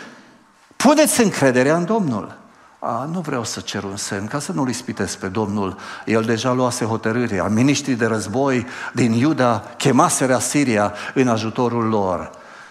Puneți 0.77 1.23
încrederea 1.23 1.77
în 1.77 1.85
Domnul. 1.85 2.37
A, 2.79 3.09
nu 3.13 3.21
vreau 3.21 3.45
să 3.45 3.61
cer 3.61 3.83
un 3.83 3.97
semn, 3.97 4.27
ca 4.27 4.39
să 4.39 4.53
nu-l 4.53 4.69
ispitesc 4.69 5.19
pe 5.19 5.27
Domnul. 5.27 5.77
El 6.05 6.23
deja 6.23 6.53
luase 6.53 6.85
hotărârea. 6.85 7.45
Ministrii 7.45 7.95
de 7.95 8.07
război 8.07 8.67
din 8.93 9.13
Iuda 9.13 9.65
chemaseră 9.77 10.39
Siria 10.39 10.95
în 11.15 11.29
ajutorul 11.29 11.85
lor. 11.85 12.31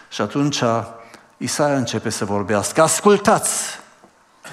Și 0.09 0.21
atunci 0.21 0.63
Isaia 1.37 1.77
începe 1.77 2.09
să 2.09 2.25
vorbească. 2.25 2.81
Ascultați 2.81 3.79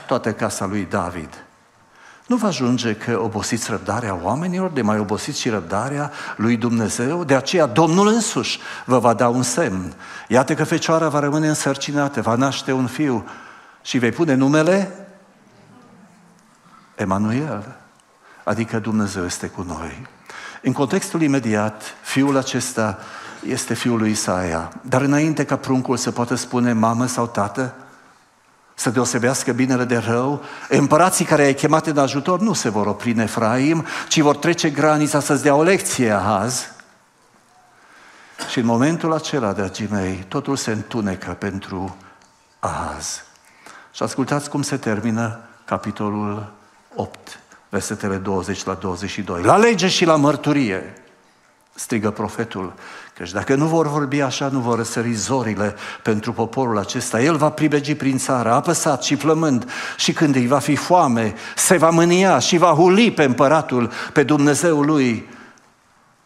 toată 0.06 0.32
casa 0.32 0.66
lui 0.66 0.86
David. 0.90 1.43
Nu 2.26 2.36
vă 2.36 2.46
ajunge 2.46 2.94
că 2.94 3.20
obosiți 3.22 3.70
răbdarea 3.70 4.18
oamenilor, 4.22 4.70
de 4.70 4.82
mai 4.82 4.98
obosiți 4.98 5.40
și 5.40 5.48
răbdarea 5.48 6.10
lui 6.36 6.56
Dumnezeu? 6.56 7.24
De 7.24 7.34
aceea 7.34 7.66
Domnul 7.66 8.06
însuși 8.06 8.58
vă 8.84 8.98
va 8.98 9.14
da 9.14 9.28
un 9.28 9.42
semn. 9.42 9.94
Iată 10.28 10.54
că 10.54 10.64
fecioara 10.64 11.08
va 11.08 11.18
rămâne 11.18 11.48
însărcinată, 11.48 12.20
va 12.20 12.34
naște 12.34 12.72
un 12.72 12.86
fiu 12.86 13.28
și 13.82 13.98
vei 13.98 14.10
pune 14.10 14.34
numele 14.34 15.06
Emanuel, 16.94 17.76
adică 18.44 18.78
Dumnezeu 18.78 19.24
este 19.24 19.46
cu 19.46 19.62
noi. 19.62 20.06
În 20.62 20.72
contextul 20.72 21.22
imediat, 21.22 21.82
fiul 22.02 22.36
acesta 22.36 22.98
este 23.46 23.74
fiul 23.74 23.98
lui 23.98 24.10
Isaia, 24.10 24.72
dar 24.80 25.00
înainte 25.00 25.44
ca 25.44 25.56
pruncul 25.56 25.96
să 25.96 26.10
poată 26.10 26.34
spune 26.34 26.72
mamă 26.72 27.06
sau 27.06 27.26
tată, 27.26 27.74
să 28.74 28.90
deosebească 28.90 29.52
binele 29.52 29.84
de 29.84 29.96
rău, 29.96 30.42
împărații 30.68 31.24
care 31.24 31.42
ai 31.42 31.54
chemat 31.54 31.86
în 31.86 31.98
ajutor 31.98 32.40
nu 32.40 32.52
se 32.52 32.68
vor 32.68 32.86
opri 32.86 33.10
în 33.10 33.18
Efraim, 33.18 33.86
ci 34.08 34.20
vor 34.20 34.36
trece 34.36 34.70
granița 34.70 35.20
să-ți 35.20 35.42
dea 35.42 35.54
o 35.54 35.62
lecție 35.62 36.10
azi. 36.10 36.72
Și 38.50 38.58
în 38.58 38.64
momentul 38.64 39.12
acela, 39.12 39.52
dragii 39.52 39.88
mei, 39.90 40.24
totul 40.28 40.56
se 40.56 40.70
întunecă 40.70 41.30
pentru 41.30 41.96
azi. 42.58 43.22
Și 43.92 44.02
ascultați 44.02 44.50
cum 44.50 44.62
se 44.62 44.76
termină 44.76 45.40
capitolul 45.64 46.52
8, 46.94 47.38
versetele 47.68 48.16
20 48.16 48.64
la 48.64 48.74
22. 48.74 49.42
La 49.42 49.56
lege 49.56 49.88
și 49.88 50.04
la 50.04 50.16
mărturie, 50.16 51.02
strigă 51.74 52.10
profetul, 52.10 52.72
căci 53.14 53.32
dacă 53.32 53.54
nu 53.54 53.66
vor 53.66 53.88
vorbi 53.88 54.20
așa, 54.20 54.48
nu 54.48 54.60
vor 54.60 54.76
răsări 54.76 55.12
zorile 55.12 55.74
pentru 56.02 56.32
poporul 56.32 56.78
acesta. 56.78 57.22
El 57.22 57.36
va 57.36 57.50
pribegi 57.50 57.94
prin 57.94 58.18
țară, 58.18 58.52
apăsat 58.52 59.02
și 59.02 59.14
flămând, 59.14 59.70
și 59.96 60.12
când 60.12 60.34
îi 60.34 60.46
va 60.46 60.58
fi 60.58 60.76
foame, 60.76 61.34
se 61.56 61.76
va 61.76 61.90
mânia 61.90 62.38
și 62.38 62.56
va 62.56 62.70
huli 62.70 63.12
pe 63.12 63.24
împăratul, 63.24 63.90
pe 64.12 64.22
Dumnezeul 64.22 64.86
lui. 64.86 65.28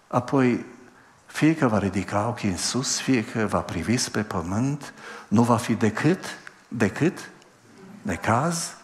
Apoi, 0.07 0.65
fie 1.27 1.55
că 1.55 1.67
va 1.67 1.79
ridica 1.79 2.27
ochii 2.29 2.49
în 2.49 2.57
sus, 2.57 3.01
fie 3.01 3.25
că 3.25 3.47
va 3.47 3.59
privi 3.59 3.97
spre 3.97 4.23
pământ, 4.23 4.93
nu 5.29 5.43
va 5.43 5.57
fi 5.57 5.75
decât, 5.75 6.25
decât, 6.69 7.31
necaz, 8.03 8.75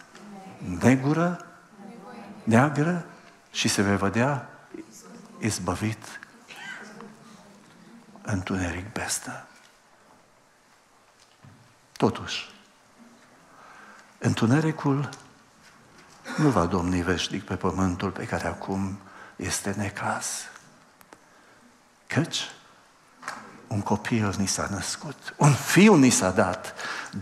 negură, 0.81 1.45
neagră 2.43 3.05
și 3.51 3.67
se 3.67 3.81
va 3.81 3.95
vedea 3.95 4.49
izbăvit 5.39 6.19
întuneric 8.25 8.91
bestă. 8.91 9.47
Totuși, 11.91 12.49
întunericul 14.17 15.09
nu 16.37 16.49
va 16.49 16.65
domni 16.65 17.01
veșnic 17.01 17.43
pe 17.43 17.55
pământul 17.55 18.11
pe 18.11 18.25
care 18.25 18.47
acum 18.47 18.99
este 19.35 19.73
necaz. 19.77 20.25
Căci 22.07 22.49
un 23.75 23.81
copil 23.81 24.33
ni 24.37 24.45
s-a 24.45 24.67
născut, 24.71 25.15
un 25.37 25.51
fiu 25.51 25.95
ni 25.95 26.09
s-a 26.09 26.29
dat, 26.29 26.73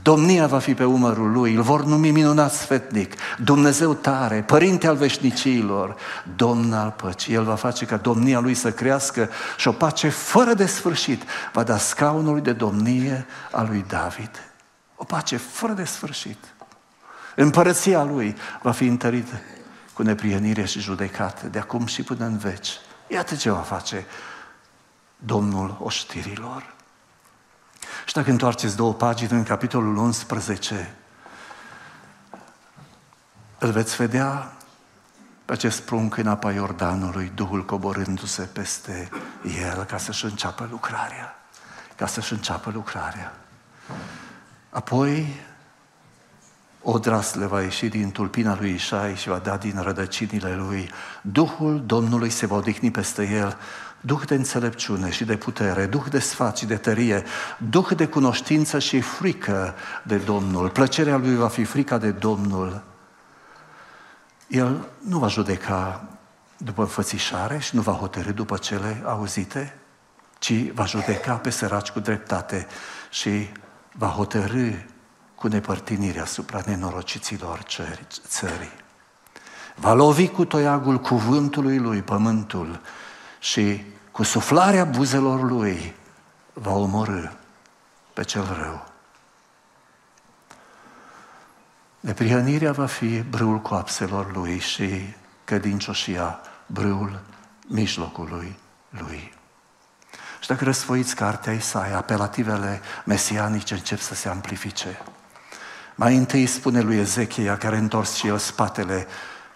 domnia 0.02 0.48
va 0.48 0.60
fi 0.60 0.74
pe 0.74 0.84
umărul 0.84 1.32
lui, 1.32 1.54
îl 1.54 1.62
vor 1.62 1.84
numi 1.84 2.12
minunat 2.12 2.54
sfetnic, 2.54 3.16
Dumnezeu 3.44 3.94
tare, 3.94 4.42
Părinte 4.42 4.88
al 4.88 4.96
veșnicilor, 4.96 5.96
Domn 6.36 6.74
al 6.74 6.94
păcii. 6.98 7.34
El 7.34 7.44
va 7.44 7.56
face 7.56 7.86
ca 7.86 7.98
domnia 7.98 8.40
lui 8.40 8.54
să 8.54 8.72
crească 8.72 9.30
și 9.58 9.68
o 9.68 9.72
pace 9.72 10.10
fără 10.10 10.54
de 10.54 10.66
sfârșit 10.66 11.24
va 11.54 11.64
da 11.64 11.78
scaunului 11.78 12.42
de 12.42 12.54
domnie 12.54 13.26
a 13.52 13.64
lui 13.64 13.86
David. 13.88 14.32
O 14.96 15.04
pace 15.04 15.38
fără 15.38 15.74
de 15.74 15.84
sfârșit. 15.84 16.38
Împărăția 17.36 18.04
lui 18.04 18.36
va 18.62 18.72
fi 18.72 18.86
întărită 18.86 19.42
cu 19.94 20.04
neprietenire 20.04 20.66
și 20.66 20.80
judecată 20.80 21.48
de 21.48 21.60
acum 21.60 21.86
și 21.86 22.04
până 22.04 22.26
în 22.26 22.38
veci. 22.38 22.70
Iată 23.08 23.36
ce 23.36 23.50
va 23.50 23.58
face 23.58 24.06
Domnul 25.26 25.78
oștirilor. 25.80 26.74
Și 28.06 28.14
dacă 28.14 28.30
întoarceți 28.30 28.76
două 28.76 28.94
pagini 28.94 29.32
în 29.32 29.44
capitolul 29.44 29.98
11, 29.98 30.96
îl 33.60 33.72
veți 33.72 33.96
vedea 33.96 34.54
pe 35.46 35.54
acest 35.54 35.82
prunc 35.82 36.18
în 36.18 36.28
apa 36.28 36.52
Iordanului, 36.52 37.32
Duhul 37.36 37.66
coborându-se 37.66 38.42
peste 38.42 39.10
el 39.62 39.84
ca 39.84 39.98
să-și 39.98 40.26
înceapă 40.26 40.68
lucrarea. 40.72 41.36
Ca 41.96 42.08
să-și 42.08 42.34
înceapă 42.34 42.72
lucrarea. 42.74 43.34
Apoi, 44.70 45.40
o 46.82 47.00
drasle 47.00 47.46
va 47.46 47.62
ieși 47.62 47.88
din 47.88 48.12
tulpina 48.12 48.56
lui 48.60 48.74
Ișai 48.74 49.16
și 49.16 49.28
va 49.28 49.38
da 49.38 49.58
din 49.58 49.82
rădăcinile 49.82 50.56
lui. 50.56 50.90
Duhul 51.22 51.84
Domnului 51.86 52.30
se 52.30 52.46
va 52.46 52.56
odihni 52.56 52.92
peste 52.92 53.28
el 53.28 53.58
Duh 54.06 54.22
de 54.26 54.36
înțelepciune 54.36 55.12
și 55.12 55.24
de 55.24 55.38
putere, 55.38 55.86
Duh 55.86 56.04
de 56.10 56.20
sfat 56.20 56.58
și 56.58 56.66
de 56.66 56.78
tărie, 56.78 57.24
Duh 57.70 57.88
de 57.96 58.08
cunoștință 58.08 58.80
și 58.80 59.02
frică 59.02 59.76
de 60.04 60.18
Domnul. 60.18 60.70
Plăcerea 60.70 61.18
Lui 61.18 61.36
va 61.36 61.48
fi 61.48 61.64
frica 61.64 61.98
de 61.98 62.12
Domnul. 62.12 62.84
El 64.48 64.88
nu 65.00 65.20
va 65.20 65.28
judeca 65.28 66.08
după 66.58 66.82
înfățișare 66.82 67.58
și 67.58 67.76
nu 67.76 67.82
va 67.82 67.92
hotărâ 67.92 68.32
după 68.32 68.58
cele 68.58 69.02
auzite, 69.06 69.80
ci 70.40 70.72
va 70.72 70.86
judeca 70.86 71.34
pe 71.34 71.50
săraci 71.50 71.90
cu 71.90 72.00
dreptate 72.00 72.68
și 73.10 73.50
va 73.92 74.08
hotărâ 74.08 74.70
cu 75.36 75.48
nepărtinire 75.48 76.20
asupra 76.20 76.62
nenorociților 76.66 77.60
țării. 78.28 78.72
Va 79.76 79.94
lovi 79.94 80.28
cu 80.28 80.46
toiagul 80.46 81.00
cuvântului 81.00 81.78
lui 81.78 82.02
pământul 82.02 82.82
și 83.40 83.82
cu 84.14 84.24
suflarea 84.24 84.86
buzelor 84.86 85.42
lui 85.42 85.96
va 86.54 86.72
omorâ 86.72 87.30
pe 88.14 88.24
cel 88.24 88.58
rău. 88.62 88.86
Neprihănirea 92.00 92.72
va 92.72 92.86
fi 92.86 93.20
brâul 93.20 93.60
coapselor 93.60 94.36
lui 94.36 94.60
și 94.60 95.14
cădincioșia 95.44 96.40
brâul 96.66 97.22
mijlocului 97.68 98.56
lui. 98.90 99.34
Și 100.40 100.48
dacă 100.48 100.64
răsfoiți 100.64 101.16
cartea 101.16 101.54
Isaia, 101.54 101.98
apelativele 101.98 102.82
mesianice 103.06 103.74
încep 103.74 104.00
să 104.00 104.16
se 104.16 104.30
amplifice. 104.30 105.02
Mai 105.96 106.16
întâi 106.16 106.46
spune 106.46 106.82
lui 106.82 106.98
Ezechia, 106.98 107.58
care 107.58 107.78
întors 107.78 108.14
și 108.14 108.28
el 108.28 108.38
spatele 108.38 109.08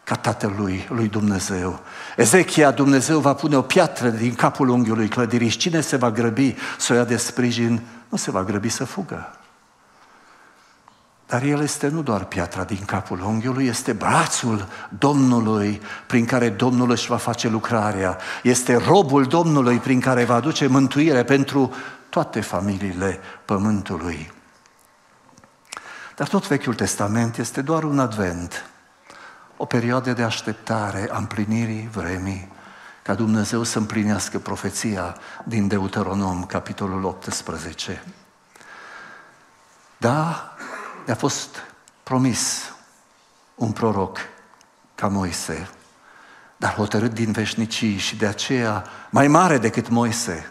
ca 0.08 0.16
tatălui 0.16 0.88
lui 0.90 1.08
Dumnezeu. 1.08 1.80
Ezechia, 2.16 2.72
Dumnezeu 2.72 3.20
va 3.20 3.34
pune 3.34 3.58
o 3.58 3.62
piatră 3.62 4.10
din 4.10 4.36
capul 4.36 4.70
unghiului 4.70 5.08
clădirii 5.08 5.50
și 5.50 5.58
cine 5.58 5.82
se 5.82 5.96
va 5.96 6.12
grăbi 6.12 6.56
să 6.78 6.94
o 6.94 6.96
ia 6.96 7.04
de 7.04 7.18
sprijin, 7.18 7.82
nu 8.10 8.18
se 8.18 8.32
va 8.32 8.44
grăbi 8.44 8.70
să 8.70 8.84
fugă. 8.86 9.38
Dar 11.26 11.44
el 11.44 11.62
este 11.62 11.88
nu 11.88 12.02
doar 12.02 12.24
piatra 12.24 12.64
din 12.64 12.86
capul 12.86 13.22
unghiului, 13.22 13.66
este 13.66 13.94
brațul 13.94 14.68
Domnului 14.98 15.82
prin 16.06 16.26
care 16.26 16.50
Domnul 16.50 16.92
își 16.92 17.08
va 17.08 17.18
face 17.18 17.48
lucrarea. 17.48 18.18
Este 18.44 18.76
robul 18.76 19.26
Domnului 19.26 19.78
prin 19.78 20.00
care 20.00 20.24
va 20.24 20.36
aduce 20.36 20.68
mântuire 20.68 21.24
pentru 21.24 21.74
toate 22.10 22.42
familiile 22.42 23.20
pământului. 23.46 24.32
Dar 26.16 26.28
tot 26.28 26.48
Vechiul 26.48 26.74
Testament 26.74 27.38
este 27.38 27.62
doar 27.62 27.84
un 27.84 28.00
advent 28.00 28.70
o 29.58 29.66
perioadă 29.66 30.14
de 30.14 30.24
așteptare 30.24 31.10
a 31.12 31.18
împlinirii 31.18 31.90
vremii, 31.92 32.52
ca 33.04 33.14
Dumnezeu 33.14 33.64
să 33.64 33.78
împlinească 33.78 34.40
profeția 34.40 35.18
din 35.44 35.68
Deuteronom, 35.68 36.46
capitolul 36.46 37.04
18. 37.04 38.04
Da, 39.98 40.56
a 41.08 41.14
fost 41.16 41.56
promis 42.04 42.74
un 43.56 43.72
proroc 43.72 44.18
ca 44.96 45.08
Moise, 45.08 45.70
dar 46.58 46.74
hotărât 46.74 47.14
din 47.14 47.32
veșnicii 47.32 47.98
și 47.98 48.16
de 48.16 48.26
aceea 48.26 48.86
mai 49.10 49.28
mare 49.28 49.58
decât 49.58 49.90
Moise. 49.90 50.50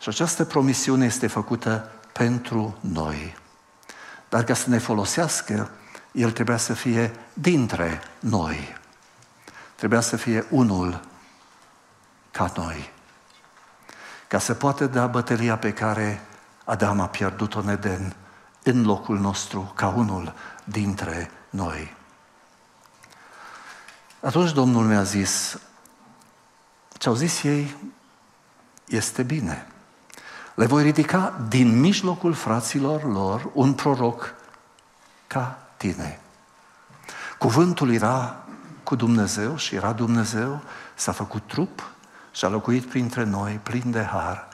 Și 0.00 0.08
această 0.08 0.44
promisiune 0.44 1.04
este 1.04 1.26
făcută 1.26 1.90
pentru 2.12 2.78
noi. 2.80 3.36
Dar 4.28 4.44
ca 4.44 4.54
să 4.54 4.70
ne 4.70 4.78
folosească, 4.78 5.70
el 6.12 6.32
trebuia 6.32 6.56
să 6.56 6.74
fie 6.74 7.14
dintre 7.32 8.00
noi. 8.20 8.76
Trebuia 9.74 10.00
să 10.00 10.16
fie 10.16 10.46
unul 10.50 11.00
ca 12.30 12.52
noi. 12.56 12.92
Ca 14.28 14.38
să 14.38 14.54
poată 14.54 14.86
da 14.86 15.06
bătălia 15.06 15.58
pe 15.58 15.72
care 15.72 16.26
Adam 16.64 17.00
a 17.00 17.08
pierdut-o 17.08 17.58
în 17.58 17.68
Eden, 17.68 18.16
în 18.62 18.84
locul 18.84 19.18
nostru, 19.18 19.72
ca 19.74 19.88
unul 19.88 20.34
dintre 20.64 21.30
noi. 21.50 21.96
Atunci 24.20 24.52
Domnul 24.52 24.84
mi-a 24.84 25.02
zis, 25.02 25.58
ce 26.98 27.08
au 27.08 27.14
zis 27.14 27.42
ei 27.42 27.76
este 28.86 29.22
bine. 29.22 29.66
Le 30.54 30.66
voi 30.66 30.82
ridica 30.82 31.40
din 31.48 31.80
mijlocul 31.80 32.32
fraților 32.32 33.04
lor 33.04 33.50
un 33.52 33.74
proroc 33.74 34.34
ca 35.26 35.67
tine. 35.78 36.20
Cuvântul 37.38 37.92
era 37.92 38.36
cu 38.82 38.94
Dumnezeu 38.94 39.56
și 39.56 39.74
era 39.74 39.92
Dumnezeu, 39.92 40.60
s-a 40.94 41.12
făcut 41.12 41.42
trup 41.46 41.90
și 42.32 42.44
a 42.44 42.48
locuit 42.48 42.84
printre 42.84 43.24
noi 43.24 43.60
plin 43.62 43.90
de 43.90 44.02
har 44.02 44.48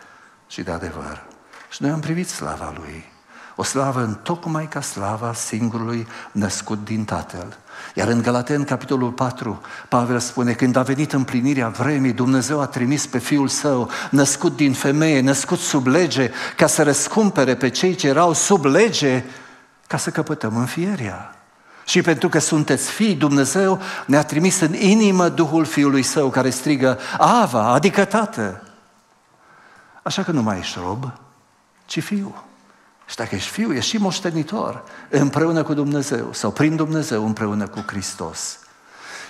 și 0.47 0.63
de 0.63 0.71
adevăr. 0.71 1.23
Și 1.71 1.83
noi 1.83 1.91
am 1.91 2.01
privit 2.01 2.29
slava 2.29 2.73
Lui. 2.77 3.13
O 3.57 3.63
slavă 3.63 4.03
în 4.03 4.15
tocmai 4.23 4.69
ca 4.69 4.81
slava 4.81 5.33
singurului 5.33 6.07
născut 6.33 6.85
din 6.85 7.05
Tatăl. 7.05 7.57
Iar 7.95 8.09
în 8.09 8.23
Galaten, 8.23 8.65
capitolul 8.65 9.11
4, 9.11 9.61
Pavel 9.89 10.19
spune, 10.19 10.53
când 10.53 10.77
a 10.77 10.83
venit 10.83 11.13
împlinirea 11.13 11.69
vremii, 11.69 12.13
Dumnezeu 12.13 12.61
a 12.61 12.67
trimis 12.67 13.07
pe 13.07 13.19
Fiul 13.19 13.49
Său, 13.49 13.91
născut 14.11 14.57
din 14.57 14.73
femeie, 14.73 15.21
născut 15.21 15.59
sub 15.59 15.87
lege, 15.87 16.31
ca 16.57 16.67
să 16.67 16.83
răscumpere 16.83 17.55
pe 17.55 17.69
cei 17.69 17.95
ce 17.95 18.09
erau 18.09 18.33
sub 18.33 18.65
lege, 18.65 19.25
ca 19.95 20.01
să 20.01 20.11
căpătăm 20.11 20.57
înfierea. 20.57 21.35
Și 21.85 22.03
pentru 22.03 22.29
că 22.29 22.39
sunteți 22.39 22.91
fii, 22.91 23.15
Dumnezeu 23.15 23.81
ne-a 24.07 24.23
trimis 24.25 24.61
în 24.61 24.75
inimă 24.75 25.29
Duhul 25.29 25.65
Fiului 25.65 26.03
Său 26.03 26.31
care 26.31 26.51
strigă, 26.51 26.99
Ava, 27.19 27.73
adică 27.73 28.05
Tată. 28.05 28.63
Așa 30.03 30.23
că 30.23 30.31
nu 30.31 30.43
mai 30.43 30.59
ești 30.59 30.79
rob, 30.83 31.13
ci 31.87 32.03
fiu. 32.03 32.45
Și 33.07 33.17
dacă 33.17 33.35
ești 33.35 33.51
fiu, 33.51 33.73
ești 33.73 33.91
și 33.91 33.97
moștenitor 33.97 34.85
împreună 35.09 35.63
cu 35.63 35.75
Dumnezeu 35.75 36.33
sau 36.33 36.51
prin 36.51 36.77
Dumnezeu 36.77 37.27
împreună 37.27 37.67
cu 37.67 37.85
Hristos. 37.87 38.59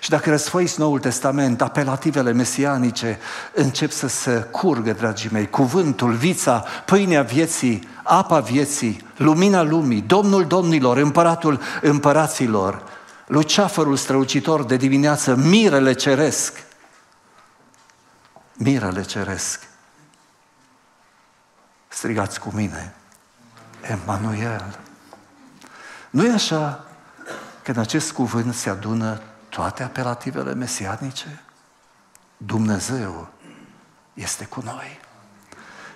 Și 0.05 0.11
dacă 0.11 0.31
răsfoiți 0.31 0.81
Noul 0.81 0.99
Testament, 0.99 1.61
apelativele 1.61 2.33
mesianice 2.33 3.19
încep 3.53 3.91
să 3.91 4.07
se 4.07 4.49
curgă, 4.51 4.93
dragii 4.93 5.31
mei, 5.33 5.51
cuvântul, 5.51 6.13
vița, 6.13 6.65
pâinea 6.85 7.23
vieții, 7.23 7.89
apa 8.03 8.41
vieții, 8.41 9.07
lumina 9.17 9.63
lumii, 9.63 10.01
Domnul 10.01 10.47
Domnilor, 10.47 10.97
împăratul 10.97 11.61
împăraților, 11.83 12.83
luceafărul 13.27 13.97
străucitor 13.97 14.65
de 14.65 14.77
dimineață, 14.77 15.35
mirele 15.35 15.93
ceresc. 15.93 16.65
Mirele 18.55 19.03
ceresc. 19.03 19.69
Strigați 21.89 22.41
cu 22.41 22.51
mine. 22.55 22.95
Emanuel. 23.81 24.79
Nu 26.11 26.27
e 26.27 26.33
așa 26.33 26.85
că 27.63 27.71
în 27.71 27.79
acest 27.79 28.13
cuvânt 28.13 28.55
se 28.55 28.71
adună 28.71 29.21
toate 29.55 29.83
apelativele 29.83 30.55
mesianice? 30.55 31.43
Dumnezeu 32.37 33.29
este 34.15 34.45
cu 34.45 34.61
noi. 34.65 35.01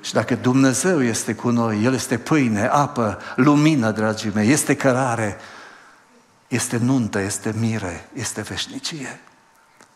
Și 0.00 0.12
dacă 0.12 0.34
Dumnezeu 0.34 1.02
este 1.02 1.34
cu 1.34 1.50
noi, 1.50 1.84
El 1.84 1.94
este 1.94 2.18
pâine, 2.18 2.66
apă, 2.66 3.18
lumină, 3.36 3.90
dragii 3.90 4.30
mei, 4.34 4.50
este 4.50 4.76
cărare, 4.76 5.36
este 6.48 6.76
nuntă, 6.76 7.18
este 7.18 7.54
mire, 7.56 8.08
este 8.12 8.40
veșnicie. 8.40 9.20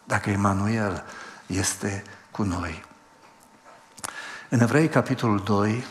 Dacă 0.05 0.31
Emanuel 0.31 1.05
este 1.47 2.03
cu 2.31 2.43
noi. 2.43 2.85
În 4.49 4.61
Evrei, 4.61 4.89
capitolul 4.89 5.43
2, 5.45 5.85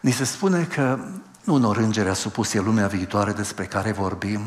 ni 0.00 0.10
se 0.10 0.24
spune 0.24 0.64
că 0.64 0.98
nu 1.44 1.54
unor 1.54 1.76
îngeri 1.76 2.08
a 2.08 2.14
supus 2.14 2.54
e 2.54 2.60
lumea 2.60 2.86
viitoare 2.86 3.32
despre 3.32 3.64
care 3.64 3.92
vorbim, 3.92 4.40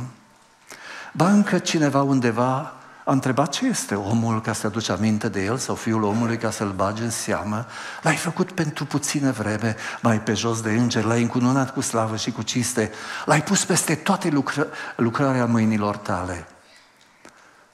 ba 1.17 1.29
încă 1.29 1.57
cineva 1.57 2.01
undeva 2.01 2.73
a 3.05 3.11
întrebat 3.11 3.49
ce 3.49 3.65
este 3.65 3.95
omul 3.95 4.41
ca 4.41 4.53
să 4.53 4.67
aduci 4.67 4.89
aminte 4.89 5.29
de 5.29 5.43
el 5.43 5.57
sau 5.57 5.75
fiul 5.75 6.03
omului 6.03 6.37
ca 6.37 6.51
să-l 6.51 6.71
bage 6.71 7.03
în 7.03 7.09
seamă. 7.09 7.65
L-ai 8.01 8.15
făcut 8.15 8.51
pentru 8.51 8.85
puțină 8.85 9.31
vreme, 9.31 9.75
mai 10.01 10.21
pe 10.21 10.33
jos 10.33 10.61
de 10.61 10.69
îngeri, 10.69 11.05
l-ai 11.05 11.21
încununat 11.21 11.73
cu 11.73 11.81
slavă 11.81 12.15
și 12.15 12.31
cu 12.31 12.41
ciste, 12.41 12.91
l-ai 13.25 13.43
pus 13.43 13.65
peste 13.65 13.95
toate 13.95 14.29
lucră- 14.29 14.67
lucrarea 14.95 15.45
mâinilor 15.45 15.97
tale. 15.97 16.47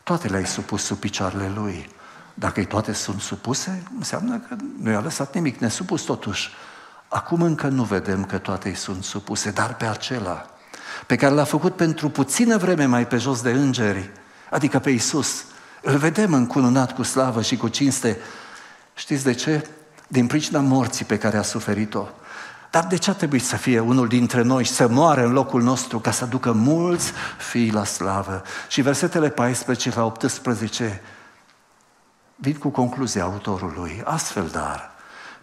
Toate 0.04 0.28
le-ai 0.28 0.46
supus 0.46 0.84
sub 0.84 0.98
picioarele 0.98 1.52
lui. 1.56 1.90
Dacă 2.34 2.60
i 2.60 2.66
toate 2.66 2.94
sunt 2.94 3.22
supuse, 3.22 3.84
înseamnă 3.98 4.38
că 4.38 4.56
nu 4.80 4.92
i-a 4.92 5.00
lăsat 5.00 5.34
nimic 5.34 5.60
nesupus 5.60 6.02
totuși. 6.02 6.52
Acum 7.08 7.42
încă 7.42 7.68
nu 7.68 7.84
vedem 7.84 8.26
că 8.26 8.38
toate 8.38 8.68
îi 8.68 8.76
sunt 8.76 9.04
supuse, 9.04 9.52
dar 9.52 9.76
pe 9.76 9.86
acela 9.86 10.53
pe 11.06 11.16
care 11.16 11.34
l-a 11.34 11.44
făcut 11.44 11.76
pentru 11.76 12.10
puțină 12.10 12.58
vreme 12.58 12.86
mai 12.86 13.08
pe 13.08 13.18
jos 13.18 13.42
de 13.42 13.52
îngeri, 13.52 14.10
adică 14.50 14.80
pe 14.80 14.90
Isus, 14.90 15.44
îl 15.82 15.98
vedem 15.98 16.34
încununat 16.34 16.94
cu 16.94 17.04
slavă 17.04 17.42
și 17.42 17.58
cu 17.58 17.68
cinste. 17.68 18.18
Știți 18.94 19.24
de 19.24 19.34
ce? 19.34 19.68
Din 20.08 20.28
pricina 20.28 20.60
morții 20.60 21.06
pe 21.06 21.18
care 21.18 21.38
a 21.38 21.42
suferit-o. 21.42 22.08
Dar 22.72 22.86
de 22.86 22.98
ce 22.98 23.10
a 23.10 23.14
trebuit 23.14 23.44
să 23.44 23.56
fie 23.56 23.80
unul 23.80 24.08
dintre 24.08 24.42
noi, 24.42 24.66
să 24.66 24.88
moară 24.88 25.26
în 25.26 25.32
locul 25.32 25.62
nostru, 25.62 26.00
ca 26.00 26.12
să 26.12 26.26
ducă 26.26 26.52
mulți 26.52 27.12
fii 27.38 27.72
la 27.72 27.84
slavă? 27.84 28.44
Și 28.68 28.82
versetele 28.82 29.30
14 29.30 29.92
la 29.96 30.06
18 30.06 31.02
vin 32.36 32.56
cu 32.56 32.70
concluzia 32.70 33.24
autorului. 33.24 34.02
Astfel, 34.06 34.48
dar, 34.52 34.93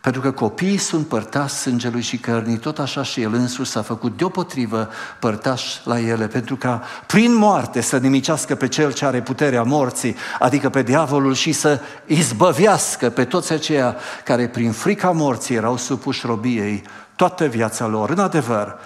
pentru 0.01 0.21
că 0.21 0.31
copiii 0.31 0.77
sunt 0.77 1.07
părtași 1.07 1.55
sângelui 1.55 2.01
și 2.01 2.19
cărnii, 2.19 2.57
tot 2.57 2.79
așa 2.79 3.03
și 3.03 3.23
el 3.23 3.33
însuși 3.33 3.71
s-a 3.71 3.83
făcut 3.83 4.17
deopotrivă 4.17 4.89
părtaș 5.19 5.85
la 5.85 6.01
ele, 6.01 6.27
pentru 6.27 6.57
ca 6.57 6.83
prin 7.07 7.35
moarte 7.35 7.81
să 7.81 7.99
nimicească 7.99 8.55
pe 8.55 8.69
cel 8.69 8.93
ce 8.93 9.05
are 9.05 9.23
puterea 9.23 9.63
morții, 9.63 10.17
adică 10.39 10.69
pe 10.69 10.83
diavolul 10.83 11.35
și 11.35 11.53
să 11.53 11.81
izbăvească 12.07 13.11
pe 13.11 13.25
toți 13.25 13.53
aceia 13.53 13.97
care 14.25 14.49
prin 14.49 14.73
frica 14.73 15.11
morții 15.11 15.55
erau 15.55 15.77
supuși 15.77 16.27
robiei 16.27 16.83
toată 17.17 17.47
viața 17.47 17.87
lor. 17.87 18.11
În 18.11 18.19
adevăr, 18.19 18.79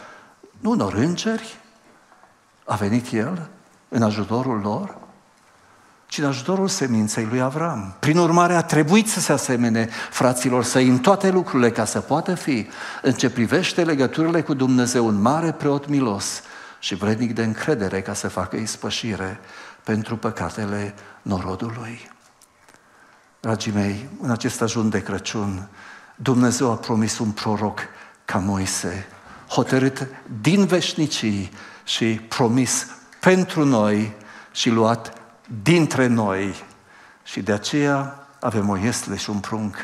nu 0.60 0.70
unor 0.70 0.94
îngeri 0.94 1.56
a 2.64 2.74
venit 2.74 3.12
el 3.12 3.48
în 3.88 4.02
ajutorul 4.02 4.60
lor, 4.60 4.96
ci 6.14 6.18
în 6.18 6.24
ajutorul 6.24 6.68
seminței 6.68 7.26
lui 7.30 7.40
Avram. 7.40 7.94
Prin 7.98 8.18
urmare, 8.18 8.54
a 8.54 8.62
trebuit 8.62 9.08
să 9.08 9.20
se 9.20 9.32
asemene 9.32 9.88
fraților 10.10 10.64
săi 10.64 10.88
în 10.88 10.98
toate 10.98 11.30
lucrurile 11.30 11.70
ca 11.70 11.84
să 11.84 12.00
poată 12.00 12.34
fi, 12.34 12.66
în 13.02 13.12
ce 13.12 13.30
privește 13.30 13.84
legăturile 13.84 14.42
cu 14.42 14.54
Dumnezeu, 14.54 15.06
un 15.06 15.20
mare 15.20 15.52
preot 15.52 15.88
milos 15.88 16.42
și 16.78 16.94
vrednic 16.94 17.34
de 17.34 17.42
încredere 17.42 18.02
ca 18.02 18.14
să 18.14 18.28
facă 18.28 18.56
ispășire 18.56 19.40
pentru 19.82 20.16
păcatele 20.16 20.94
norodului. 21.22 22.10
Dragii 23.40 23.72
mei, 23.72 24.08
în 24.20 24.30
acest 24.30 24.62
ajun 24.62 24.88
de 24.88 25.02
Crăciun, 25.02 25.68
Dumnezeu 26.16 26.70
a 26.70 26.76
promis 26.76 27.18
un 27.18 27.30
proroc 27.30 27.80
ca 28.24 28.38
Moise, 28.38 29.06
hotărât 29.48 30.06
din 30.40 30.66
veșnicii 30.66 31.50
și 31.84 32.20
promis 32.28 32.86
pentru 33.20 33.64
noi 33.64 34.12
și 34.52 34.70
luat 34.70 35.22
dintre 35.62 36.06
noi 36.06 36.64
și 37.22 37.42
de 37.42 37.52
aceea 37.52 38.26
avem 38.40 38.68
o 38.68 38.76
iesle 38.76 39.16
și 39.16 39.30
un 39.30 39.38
prunc. 39.38 39.76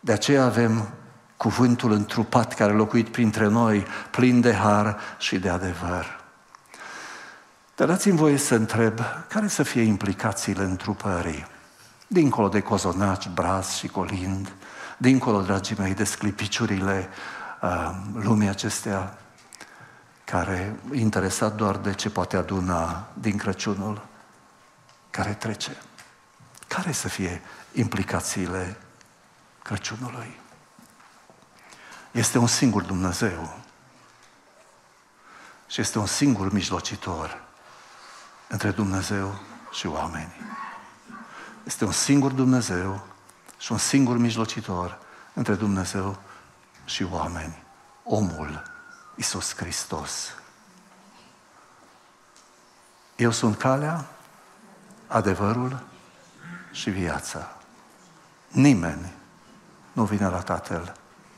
De 0.00 0.12
aceea 0.12 0.44
avem 0.44 0.88
cuvântul 1.36 1.92
întrupat 1.92 2.54
care 2.54 2.72
a 2.72 2.74
locuit 2.74 3.08
printre 3.08 3.46
noi, 3.46 3.86
plin 4.10 4.40
de 4.40 4.54
har 4.54 4.98
și 5.18 5.38
de 5.38 5.48
adevăr. 5.48 6.20
Dar 7.76 7.88
dați-mi 7.88 8.16
voie 8.16 8.36
să 8.36 8.54
întreb, 8.54 8.98
care 9.28 9.48
să 9.48 9.62
fie 9.62 9.82
implicațiile 9.82 10.62
întrupării? 10.62 11.46
Dincolo 12.06 12.48
de 12.48 12.60
cozonaci, 12.60 13.28
braz 13.28 13.70
și 13.70 13.88
colind, 13.88 14.52
dincolo, 14.96 15.40
dragii 15.40 15.76
mei, 15.78 15.94
de 15.94 16.04
sclipiciurile 16.04 17.08
uh, 17.62 17.90
lumii 18.12 18.48
acestea, 18.48 19.18
care 20.24 20.76
e 20.92 20.98
interesat 20.98 21.54
doar 21.54 21.76
de 21.76 21.92
ce 21.92 22.10
poate 22.10 22.36
aduna 22.36 23.08
din 23.14 23.36
Crăciunul 23.36 24.10
care 25.12 25.34
trece. 25.34 25.82
Care 26.68 26.92
să 26.92 27.08
fie 27.08 27.42
implicațiile 27.72 28.76
Crăciunului? 29.62 30.40
Este 32.10 32.38
un 32.38 32.46
singur 32.46 32.82
Dumnezeu 32.82 33.58
și 35.66 35.80
este 35.80 35.98
un 35.98 36.06
singur 36.06 36.52
mijlocitor 36.52 37.44
între 38.48 38.70
Dumnezeu 38.70 39.40
și 39.70 39.86
oameni. 39.86 40.32
Este 41.64 41.84
un 41.84 41.92
singur 41.92 42.32
Dumnezeu 42.32 43.06
și 43.58 43.72
un 43.72 43.78
singur 43.78 44.16
mijlocitor 44.16 44.98
între 45.34 45.54
Dumnezeu 45.54 46.18
și 46.84 47.02
oameni. 47.02 47.62
Omul 48.04 48.62
Isus 49.16 49.54
Hristos. 49.56 50.34
Eu 53.16 53.30
sunt 53.30 53.56
calea, 53.56 54.06
adevărul 55.12 55.82
și 56.70 56.90
viața. 56.90 57.56
Nimeni 58.48 59.12
nu 59.92 60.04
vine 60.04 60.28
la 60.28 60.40
Tatăl 60.40 60.92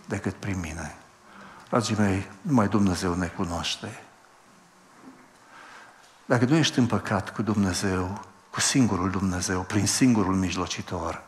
decât 0.08 0.34
prin 0.34 0.60
mine. 0.60 0.96
Dragii 1.68 1.96
mei, 1.96 2.30
numai 2.40 2.68
Dumnezeu 2.68 3.14
ne 3.14 3.26
cunoaște. 3.26 4.02
Dacă 6.24 6.44
nu 6.44 6.56
ești 6.56 6.78
în 6.78 6.86
păcat 6.86 7.34
cu 7.34 7.42
Dumnezeu, 7.42 8.24
cu 8.50 8.60
singurul 8.60 9.10
Dumnezeu, 9.10 9.62
prin 9.62 9.86
singurul 9.86 10.34
mijlocitor, 10.34 11.22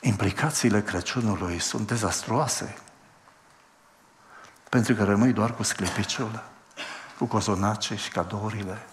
implicațiile 0.00 0.82
Crăciunului 0.82 1.58
sunt 1.58 1.86
dezastruoase. 1.86 2.76
Pentru 4.68 4.94
că 4.94 5.04
rămâi 5.04 5.32
doar 5.32 5.54
cu 5.54 5.62
sclipiciul, 5.62 6.42
cu 7.18 7.24
cozonace 7.26 7.94
și 7.94 8.10
cadourile. 8.10 8.86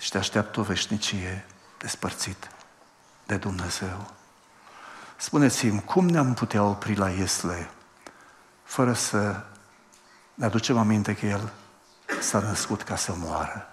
Și 0.00 0.10
te 0.10 0.18
așteaptă 0.18 0.60
o 0.60 0.62
veșnicie 0.62 1.46
despărțit 1.78 2.50
de 3.26 3.36
Dumnezeu. 3.36 4.10
Spuneți-mi, 5.16 5.82
cum 5.82 6.08
ne-am 6.08 6.34
putea 6.34 6.64
opri 6.64 6.94
la 6.94 7.10
Iesle 7.10 7.70
fără 8.62 8.92
să 8.92 9.44
ne 10.34 10.44
aducem 10.44 10.78
aminte 10.78 11.14
că 11.14 11.26
El 11.26 11.52
s-a 12.20 12.38
născut 12.38 12.82
ca 12.82 12.96
să 12.96 13.12
moară? 13.16 13.68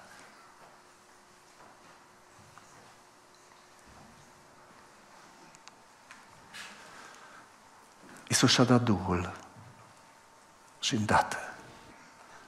Iisus 8.28 8.52
și-a 8.52 8.63
dat 8.63 8.82
Duhul 8.82 9.34
și 10.80 10.96
îndată. 10.96 11.38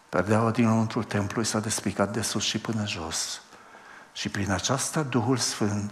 Perdeaua 0.10 0.52
din 0.52 0.66
lăuntrul 0.66 1.04
templului 1.04 1.46
s-a 1.46 1.60
despicat 1.60 2.12
de 2.12 2.22
sus 2.22 2.44
și 2.44 2.60
până 2.60 2.88
jos. 2.88 3.42
Și 4.20 4.30
prin 4.30 4.52
aceasta 4.52 5.02
Duhul 5.02 5.38
Sfânt 5.38 5.92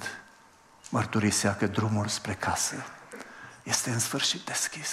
mărturisea 0.89 1.55
că 1.55 1.67
drumul 1.67 2.07
spre 2.07 2.33
casă 2.33 2.75
este 3.63 3.89
în 3.89 3.99
sfârșit 3.99 4.45
deschis. 4.45 4.89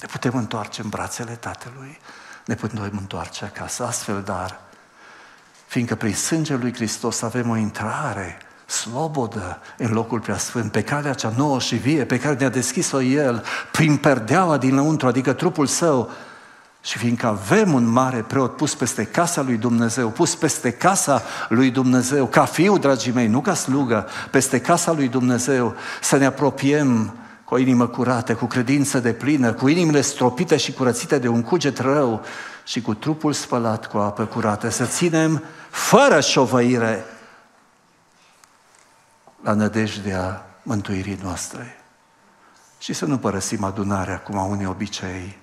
Ne 0.00 0.06
putem 0.10 0.36
întoarce 0.36 0.82
în 0.82 0.88
brațele 0.88 1.32
Tatălui, 1.32 1.98
ne 2.44 2.54
putem 2.54 2.96
întoarce 2.98 3.44
acasă, 3.44 3.86
astfel, 3.86 4.22
dar, 4.22 4.60
fiindcă 5.66 5.94
prin 5.94 6.14
sângele 6.14 6.58
lui 6.58 6.74
Hristos 6.74 7.22
avem 7.22 7.50
o 7.50 7.56
intrare 7.56 8.38
slobodă 8.66 9.60
în 9.76 9.92
locul 9.92 10.20
preasfânt, 10.20 10.72
pe 10.72 10.82
calea 10.82 11.14
cea 11.14 11.32
nouă 11.36 11.60
și 11.60 11.76
vie, 11.76 12.04
pe 12.04 12.18
care 12.18 12.34
ne-a 12.34 12.48
deschis-o 12.48 13.00
El, 13.00 13.44
prin 13.70 13.96
perdeaua 13.96 14.58
din 14.58 14.74
lăuntru, 14.74 15.06
adică 15.06 15.32
trupul 15.32 15.66
Său, 15.66 16.10
și 16.84 16.98
fiindcă 16.98 17.26
avem 17.26 17.72
un 17.72 17.84
mare 17.84 18.20
preot 18.22 18.56
pus 18.56 18.74
peste 18.74 19.04
casa 19.04 19.42
lui 19.42 19.56
Dumnezeu, 19.56 20.08
pus 20.08 20.34
peste 20.34 20.72
casa 20.72 21.22
lui 21.48 21.70
Dumnezeu, 21.70 22.26
ca 22.26 22.44
fiu, 22.44 22.78
dragii 22.78 23.12
mei, 23.12 23.26
nu 23.26 23.40
ca 23.40 23.54
slugă, 23.54 24.08
peste 24.30 24.60
casa 24.60 24.92
lui 24.92 25.08
Dumnezeu, 25.08 25.74
să 26.00 26.16
ne 26.16 26.26
apropiem 26.26 27.14
cu 27.44 27.54
o 27.54 27.58
inimă 27.58 27.86
curată, 27.86 28.34
cu 28.34 28.46
credință 28.46 28.98
de 28.98 29.12
plină, 29.12 29.52
cu 29.52 29.68
inimile 29.68 30.00
stropite 30.00 30.56
și 30.56 30.72
curățite 30.72 31.18
de 31.18 31.28
un 31.28 31.42
cuget 31.42 31.78
rău 31.78 32.24
și 32.64 32.80
cu 32.80 32.94
trupul 32.94 33.32
spălat 33.32 33.86
cu 33.86 33.98
apă 33.98 34.24
curată, 34.24 34.68
să 34.68 34.84
ținem 34.84 35.42
fără 35.70 36.20
șovăire 36.20 37.04
la 39.42 39.52
nădejdea 39.52 40.46
mântuirii 40.62 41.18
noastre. 41.22 41.76
Și 42.78 42.92
să 42.92 43.04
nu 43.04 43.18
părăsim 43.18 43.64
adunarea 43.64 44.20
cum 44.20 44.38
au 44.38 44.50
unii 44.50 44.66
obicei, 44.66 45.41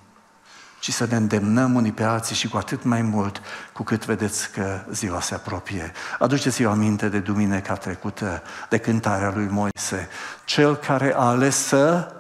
ci 0.80 0.92
să 0.92 1.06
ne 1.10 1.16
îndemnăm 1.16 1.76
unii 1.76 1.92
pe 1.92 2.04
alții 2.04 2.36
și 2.36 2.48
cu 2.48 2.58
atât 2.58 2.84
mai 2.84 3.02
mult 3.02 3.42
cu 3.74 3.84
cât 3.84 4.06
vedeți 4.06 4.52
că 4.52 4.82
ziua 4.92 5.22
se 5.22 5.36
apropie. 5.36 5.92
Aduceți-vă 6.20 6.70
aminte 6.70 7.10
de 7.10 7.20
duminica 7.20 7.74
trecută, 7.74 8.44
de 8.70 8.78
cântarea 8.78 9.32
lui 9.36 9.48
Moise. 9.48 10.10
Cel 10.46 10.76
care 10.76 11.14
a 11.16 11.22
ales 11.22 11.56
să 11.56 12.14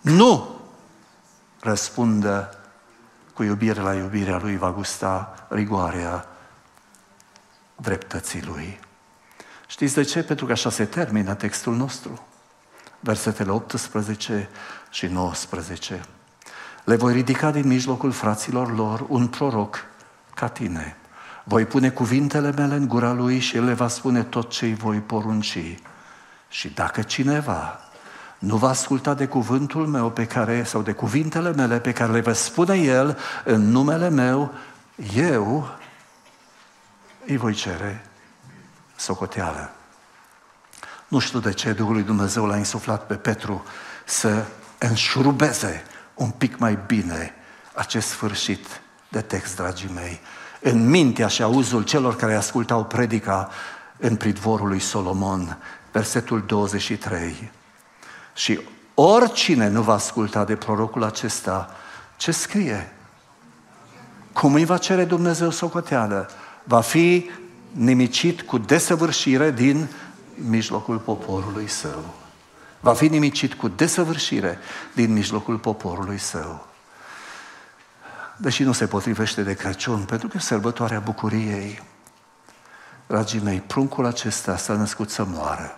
nu 0.00 0.60
răspundă 1.60 2.56
cu 3.34 3.42
iubire 3.42 3.80
la 3.80 3.94
iubirea 3.94 4.38
lui 4.38 4.56
va 4.56 4.72
gusta 4.72 5.34
rigoarea 5.48 6.26
dreptății 7.76 8.44
lui. 8.44 8.80
Știți 9.66 9.94
de 9.94 10.02
ce? 10.02 10.22
Pentru 10.22 10.46
că 10.46 10.52
așa 10.52 10.70
se 10.70 10.84
termină 10.84 11.34
textul 11.34 11.76
nostru. 11.76 12.26
Versetele 13.00 13.50
18 13.50 14.48
și 14.90 15.06
19. 15.06 16.00
Le 16.84 16.96
voi 16.96 17.12
ridica 17.12 17.50
din 17.50 17.66
mijlocul 17.66 18.12
fraților 18.12 18.76
lor 18.76 19.04
un 19.08 19.26
proroc 19.26 19.84
ca 20.34 20.48
tine. 20.48 20.96
Voi 21.44 21.64
pune 21.64 21.90
cuvintele 21.90 22.52
mele 22.52 22.74
în 22.74 22.88
gura 22.88 23.12
lui 23.12 23.38
și 23.38 23.56
el 23.56 23.64
le 23.64 23.72
va 23.72 23.88
spune 23.88 24.22
tot 24.22 24.50
ce 24.50 24.64
îi 24.64 24.74
voi 24.74 24.98
porunci. 24.98 25.58
Și 26.48 26.68
dacă 26.68 27.02
cineva 27.02 27.80
nu 28.38 28.56
va 28.56 28.68
asculta 28.68 29.14
de 29.14 29.26
cuvântul 29.26 29.86
meu 29.86 30.10
pe 30.10 30.26
care, 30.26 30.64
sau 30.64 30.82
de 30.82 30.92
cuvintele 30.92 31.52
mele 31.52 31.80
pe 31.80 31.92
care 31.92 32.12
le 32.12 32.20
va 32.20 32.32
spune 32.32 32.76
el 32.76 33.18
în 33.44 33.70
numele 33.70 34.08
meu, 34.08 34.52
eu 35.14 35.68
îi 37.26 37.36
voi 37.36 37.54
cere 37.54 38.04
socoteală. 38.96 39.70
Nu 41.08 41.18
știu 41.18 41.38
de 41.38 41.52
ce 41.52 41.72
Duhul 41.72 41.92
lui 41.92 42.02
Dumnezeu 42.02 42.46
l-a 42.46 42.56
insuflat 42.56 43.06
pe 43.06 43.14
Petru 43.14 43.64
să 44.04 44.44
înșurubeze 44.78 45.82
un 46.14 46.30
pic 46.30 46.58
mai 46.58 46.78
bine 46.86 47.34
acest 47.74 48.08
sfârșit 48.08 48.66
de 49.08 49.20
text, 49.20 49.56
dragii 49.56 49.90
mei, 49.94 50.20
în 50.60 50.88
mintea 50.88 51.26
și 51.26 51.42
auzul 51.42 51.82
celor 51.82 52.16
care 52.16 52.34
ascultau 52.34 52.84
predica 52.84 53.50
în 53.98 54.16
pridvorul 54.16 54.68
lui 54.68 54.78
Solomon, 54.78 55.58
versetul 55.92 56.44
23. 56.46 57.50
Și 58.34 58.60
oricine 58.94 59.68
nu 59.68 59.82
va 59.82 59.92
asculta 59.92 60.44
de 60.44 60.56
prorocul 60.56 61.04
acesta, 61.04 61.70
ce 62.16 62.30
scrie? 62.30 62.92
Cum 64.32 64.54
îi 64.54 64.64
va 64.64 64.78
cere 64.78 65.04
Dumnezeu 65.04 65.50
socoteală? 65.50 66.30
Va 66.64 66.80
fi 66.80 67.30
nimicit 67.70 68.42
cu 68.42 68.58
desăvârșire 68.58 69.50
din 69.50 69.88
mijlocul 70.34 70.98
poporului 70.98 71.68
său 71.68 72.21
va 72.82 72.94
fi 72.94 73.08
nimicit 73.08 73.54
cu 73.54 73.68
desăvârșire 73.68 74.58
din 74.94 75.12
mijlocul 75.12 75.58
poporului 75.58 76.18
său. 76.18 76.66
Deși 78.36 78.62
nu 78.62 78.72
se 78.72 78.86
potrivește 78.86 79.42
de 79.42 79.54
Crăciun, 79.54 80.04
pentru 80.04 80.28
că 80.28 80.38
sărbătoarea 80.38 81.00
bucuriei, 81.00 81.82
dragii 83.06 83.40
mei, 83.40 83.60
pruncul 83.60 84.06
acesta 84.06 84.56
s-a 84.56 84.74
născut 84.74 85.10
să 85.10 85.24
moară. 85.24 85.76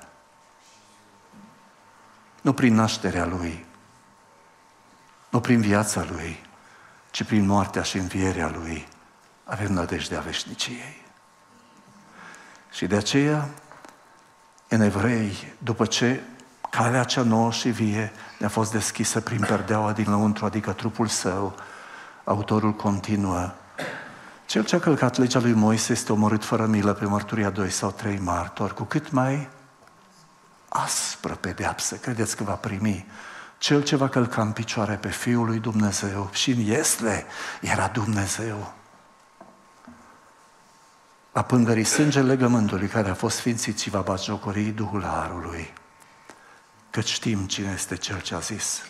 Nu 2.40 2.52
prin 2.52 2.74
nașterea 2.74 3.26
lui, 3.26 3.64
nu 5.30 5.40
prin 5.40 5.60
viața 5.60 6.06
lui, 6.10 6.46
ci 7.10 7.24
prin 7.24 7.46
moartea 7.46 7.82
și 7.82 7.96
învierea 7.98 8.48
lui 8.48 8.86
avem 9.44 9.72
nădejdea 9.72 10.20
veșniciei. 10.20 11.02
Și 12.72 12.86
de 12.86 12.96
aceea, 12.96 13.48
în 14.68 14.80
evrei, 14.80 15.52
după 15.58 15.86
ce 15.86 16.22
Calea 16.76 17.04
cea 17.04 17.22
nouă 17.22 17.50
și 17.50 17.68
vie 17.68 18.12
ne-a 18.38 18.48
fost 18.48 18.72
deschisă 18.72 19.20
prin 19.20 19.44
perdeaua 19.48 19.92
din 19.92 20.10
lăuntru, 20.10 20.44
adică 20.44 20.72
trupul 20.72 21.06
său. 21.06 21.54
Autorul 22.24 22.72
continuă. 22.72 23.52
Cel 24.46 24.64
ce 24.64 24.76
a 24.76 24.78
călcat 24.78 25.16
legea 25.16 25.40
lui 25.40 25.52
Moise 25.52 25.92
este 25.92 26.12
omorât 26.12 26.44
fără 26.44 26.66
milă 26.66 26.92
pe 26.92 27.04
mărturia 27.04 27.50
doi 27.50 27.70
sau 27.70 27.90
trei 27.90 28.18
martori, 28.18 28.74
cu 28.74 28.82
cât 28.82 29.10
mai 29.10 29.48
aspră 30.68 31.34
pedeapsă, 31.34 31.96
credeți 31.96 32.36
că 32.36 32.44
va 32.44 32.52
primi 32.52 33.06
cel 33.58 33.82
ce 33.82 33.96
va 33.96 34.08
călca 34.08 34.42
în 34.42 34.52
picioare 34.52 34.94
pe 34.94 35.08
Fiul 35.08 35.46
lui 35.46 35.58
Dumnezeu 35.58 36.28
și 36.32 36.50
în 36.50 36.58
Iesle 36.58 37.24
era 37.60 37.86
Dumnezeu. 37.86 38.72
Va 41.32 41.42
pângări 41.42 41.84
sângele 41.84 42.26
legământului 42.26 42.88
care 42.88 43.10
a 43.10 43.14
fost 43.14 43.36
sfințit 43.36 43.78
și 43.78 43.90
va 43.90 44.00
batjocori 44.00 44.62
Duhul 44.62 45.02
Harului 45.02 45.72
că 46.94 47.00
știm 47.00 47.46
cine 47.46 47.72
este 47.74 47.96
Cel 47.96 48.20
ce 48.20 48.34
a 48.34 48.38
zis. 48.38 48.82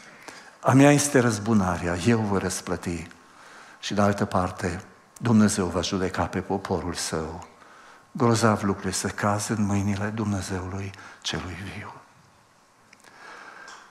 A 0.61 0.73
mea 0.73 0.91
este 0.91 1.19
răzbunarea, 1.19 1.97
eu 2.07 2.21
vă 2.21 2.39
răsplăti. 2.39 3.07
Și 3.81 3.95
de 3.95 4.01
altă 4.01 4.25
parte, 4.25 4.85
Dumnezeu 5.19 5.67
va 5.67 5.81
judeca 5.81 6.27
pe 6.27 6.41
poporul 6.41 6.95
său. 6.95 7.47
Grozav 8.13 8.63
lucrurile 8.63 8.93
să 8.93 9.09
caze 9.09 9.53
în 9.53 9.65
mâinile 9.65 10.07
Dumnezeului 10.07 10.91
celui 11.23 11.57
viu. 11.77 11.93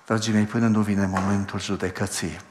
Dragii 0.05 0.34
mei, 0.34 0.45
până 0.45 0.68
nu 0.68 0.82
vine 0.82 1.05
momentul 1.05 1.59
judecății, 1.59 2.41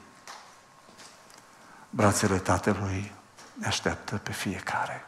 brațele 1.89 2.37
Tatălui 2.37 3.11
ne 3.53 3.67
așteaptă 3.67 4.15
pe 4.15 4.31
fiecare. 4.31 5.05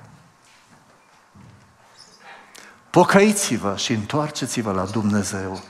Pocăiți-vă 2.89 3.75
și 3.75 3.93
întoarceți-vă 3.93 4.71
la 4.71 4.85
Dumnezeu 4.85 5.63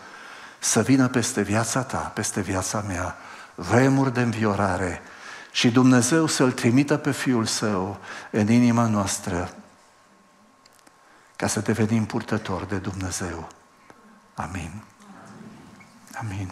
să 0.65 0.81
vină 0.81 1.07
peste 1.07 1.41
viața 1.41 1.83
ta, 1.83 1.97
peste 1.97 2.41
viața 2.41 2.81
mea, 2.81 3.15
vremuri 3.55 4.13
de 4.13 4.21
înviorare 4.21 5.01
și 5.51 5.71
Dumnezeu 5.71 6.25
să-L 6.25 6.51
trimită 6.51 6.97
pe 6.97 7.11
Fiul 7.11 7.45
Său 7.45 7.97
în 8.31 8.47
inima 8.51 8.87
noastră 8.87 9.53
ca 11.35 11.47
să 11.47 11.59
devenim 11.59 12.05
purtători 12.05 12.67
de 12.67 12.77
Dumnezeu. 12.77 13.47
Amin. 14.33 14.83
Amin. 16.19 16.51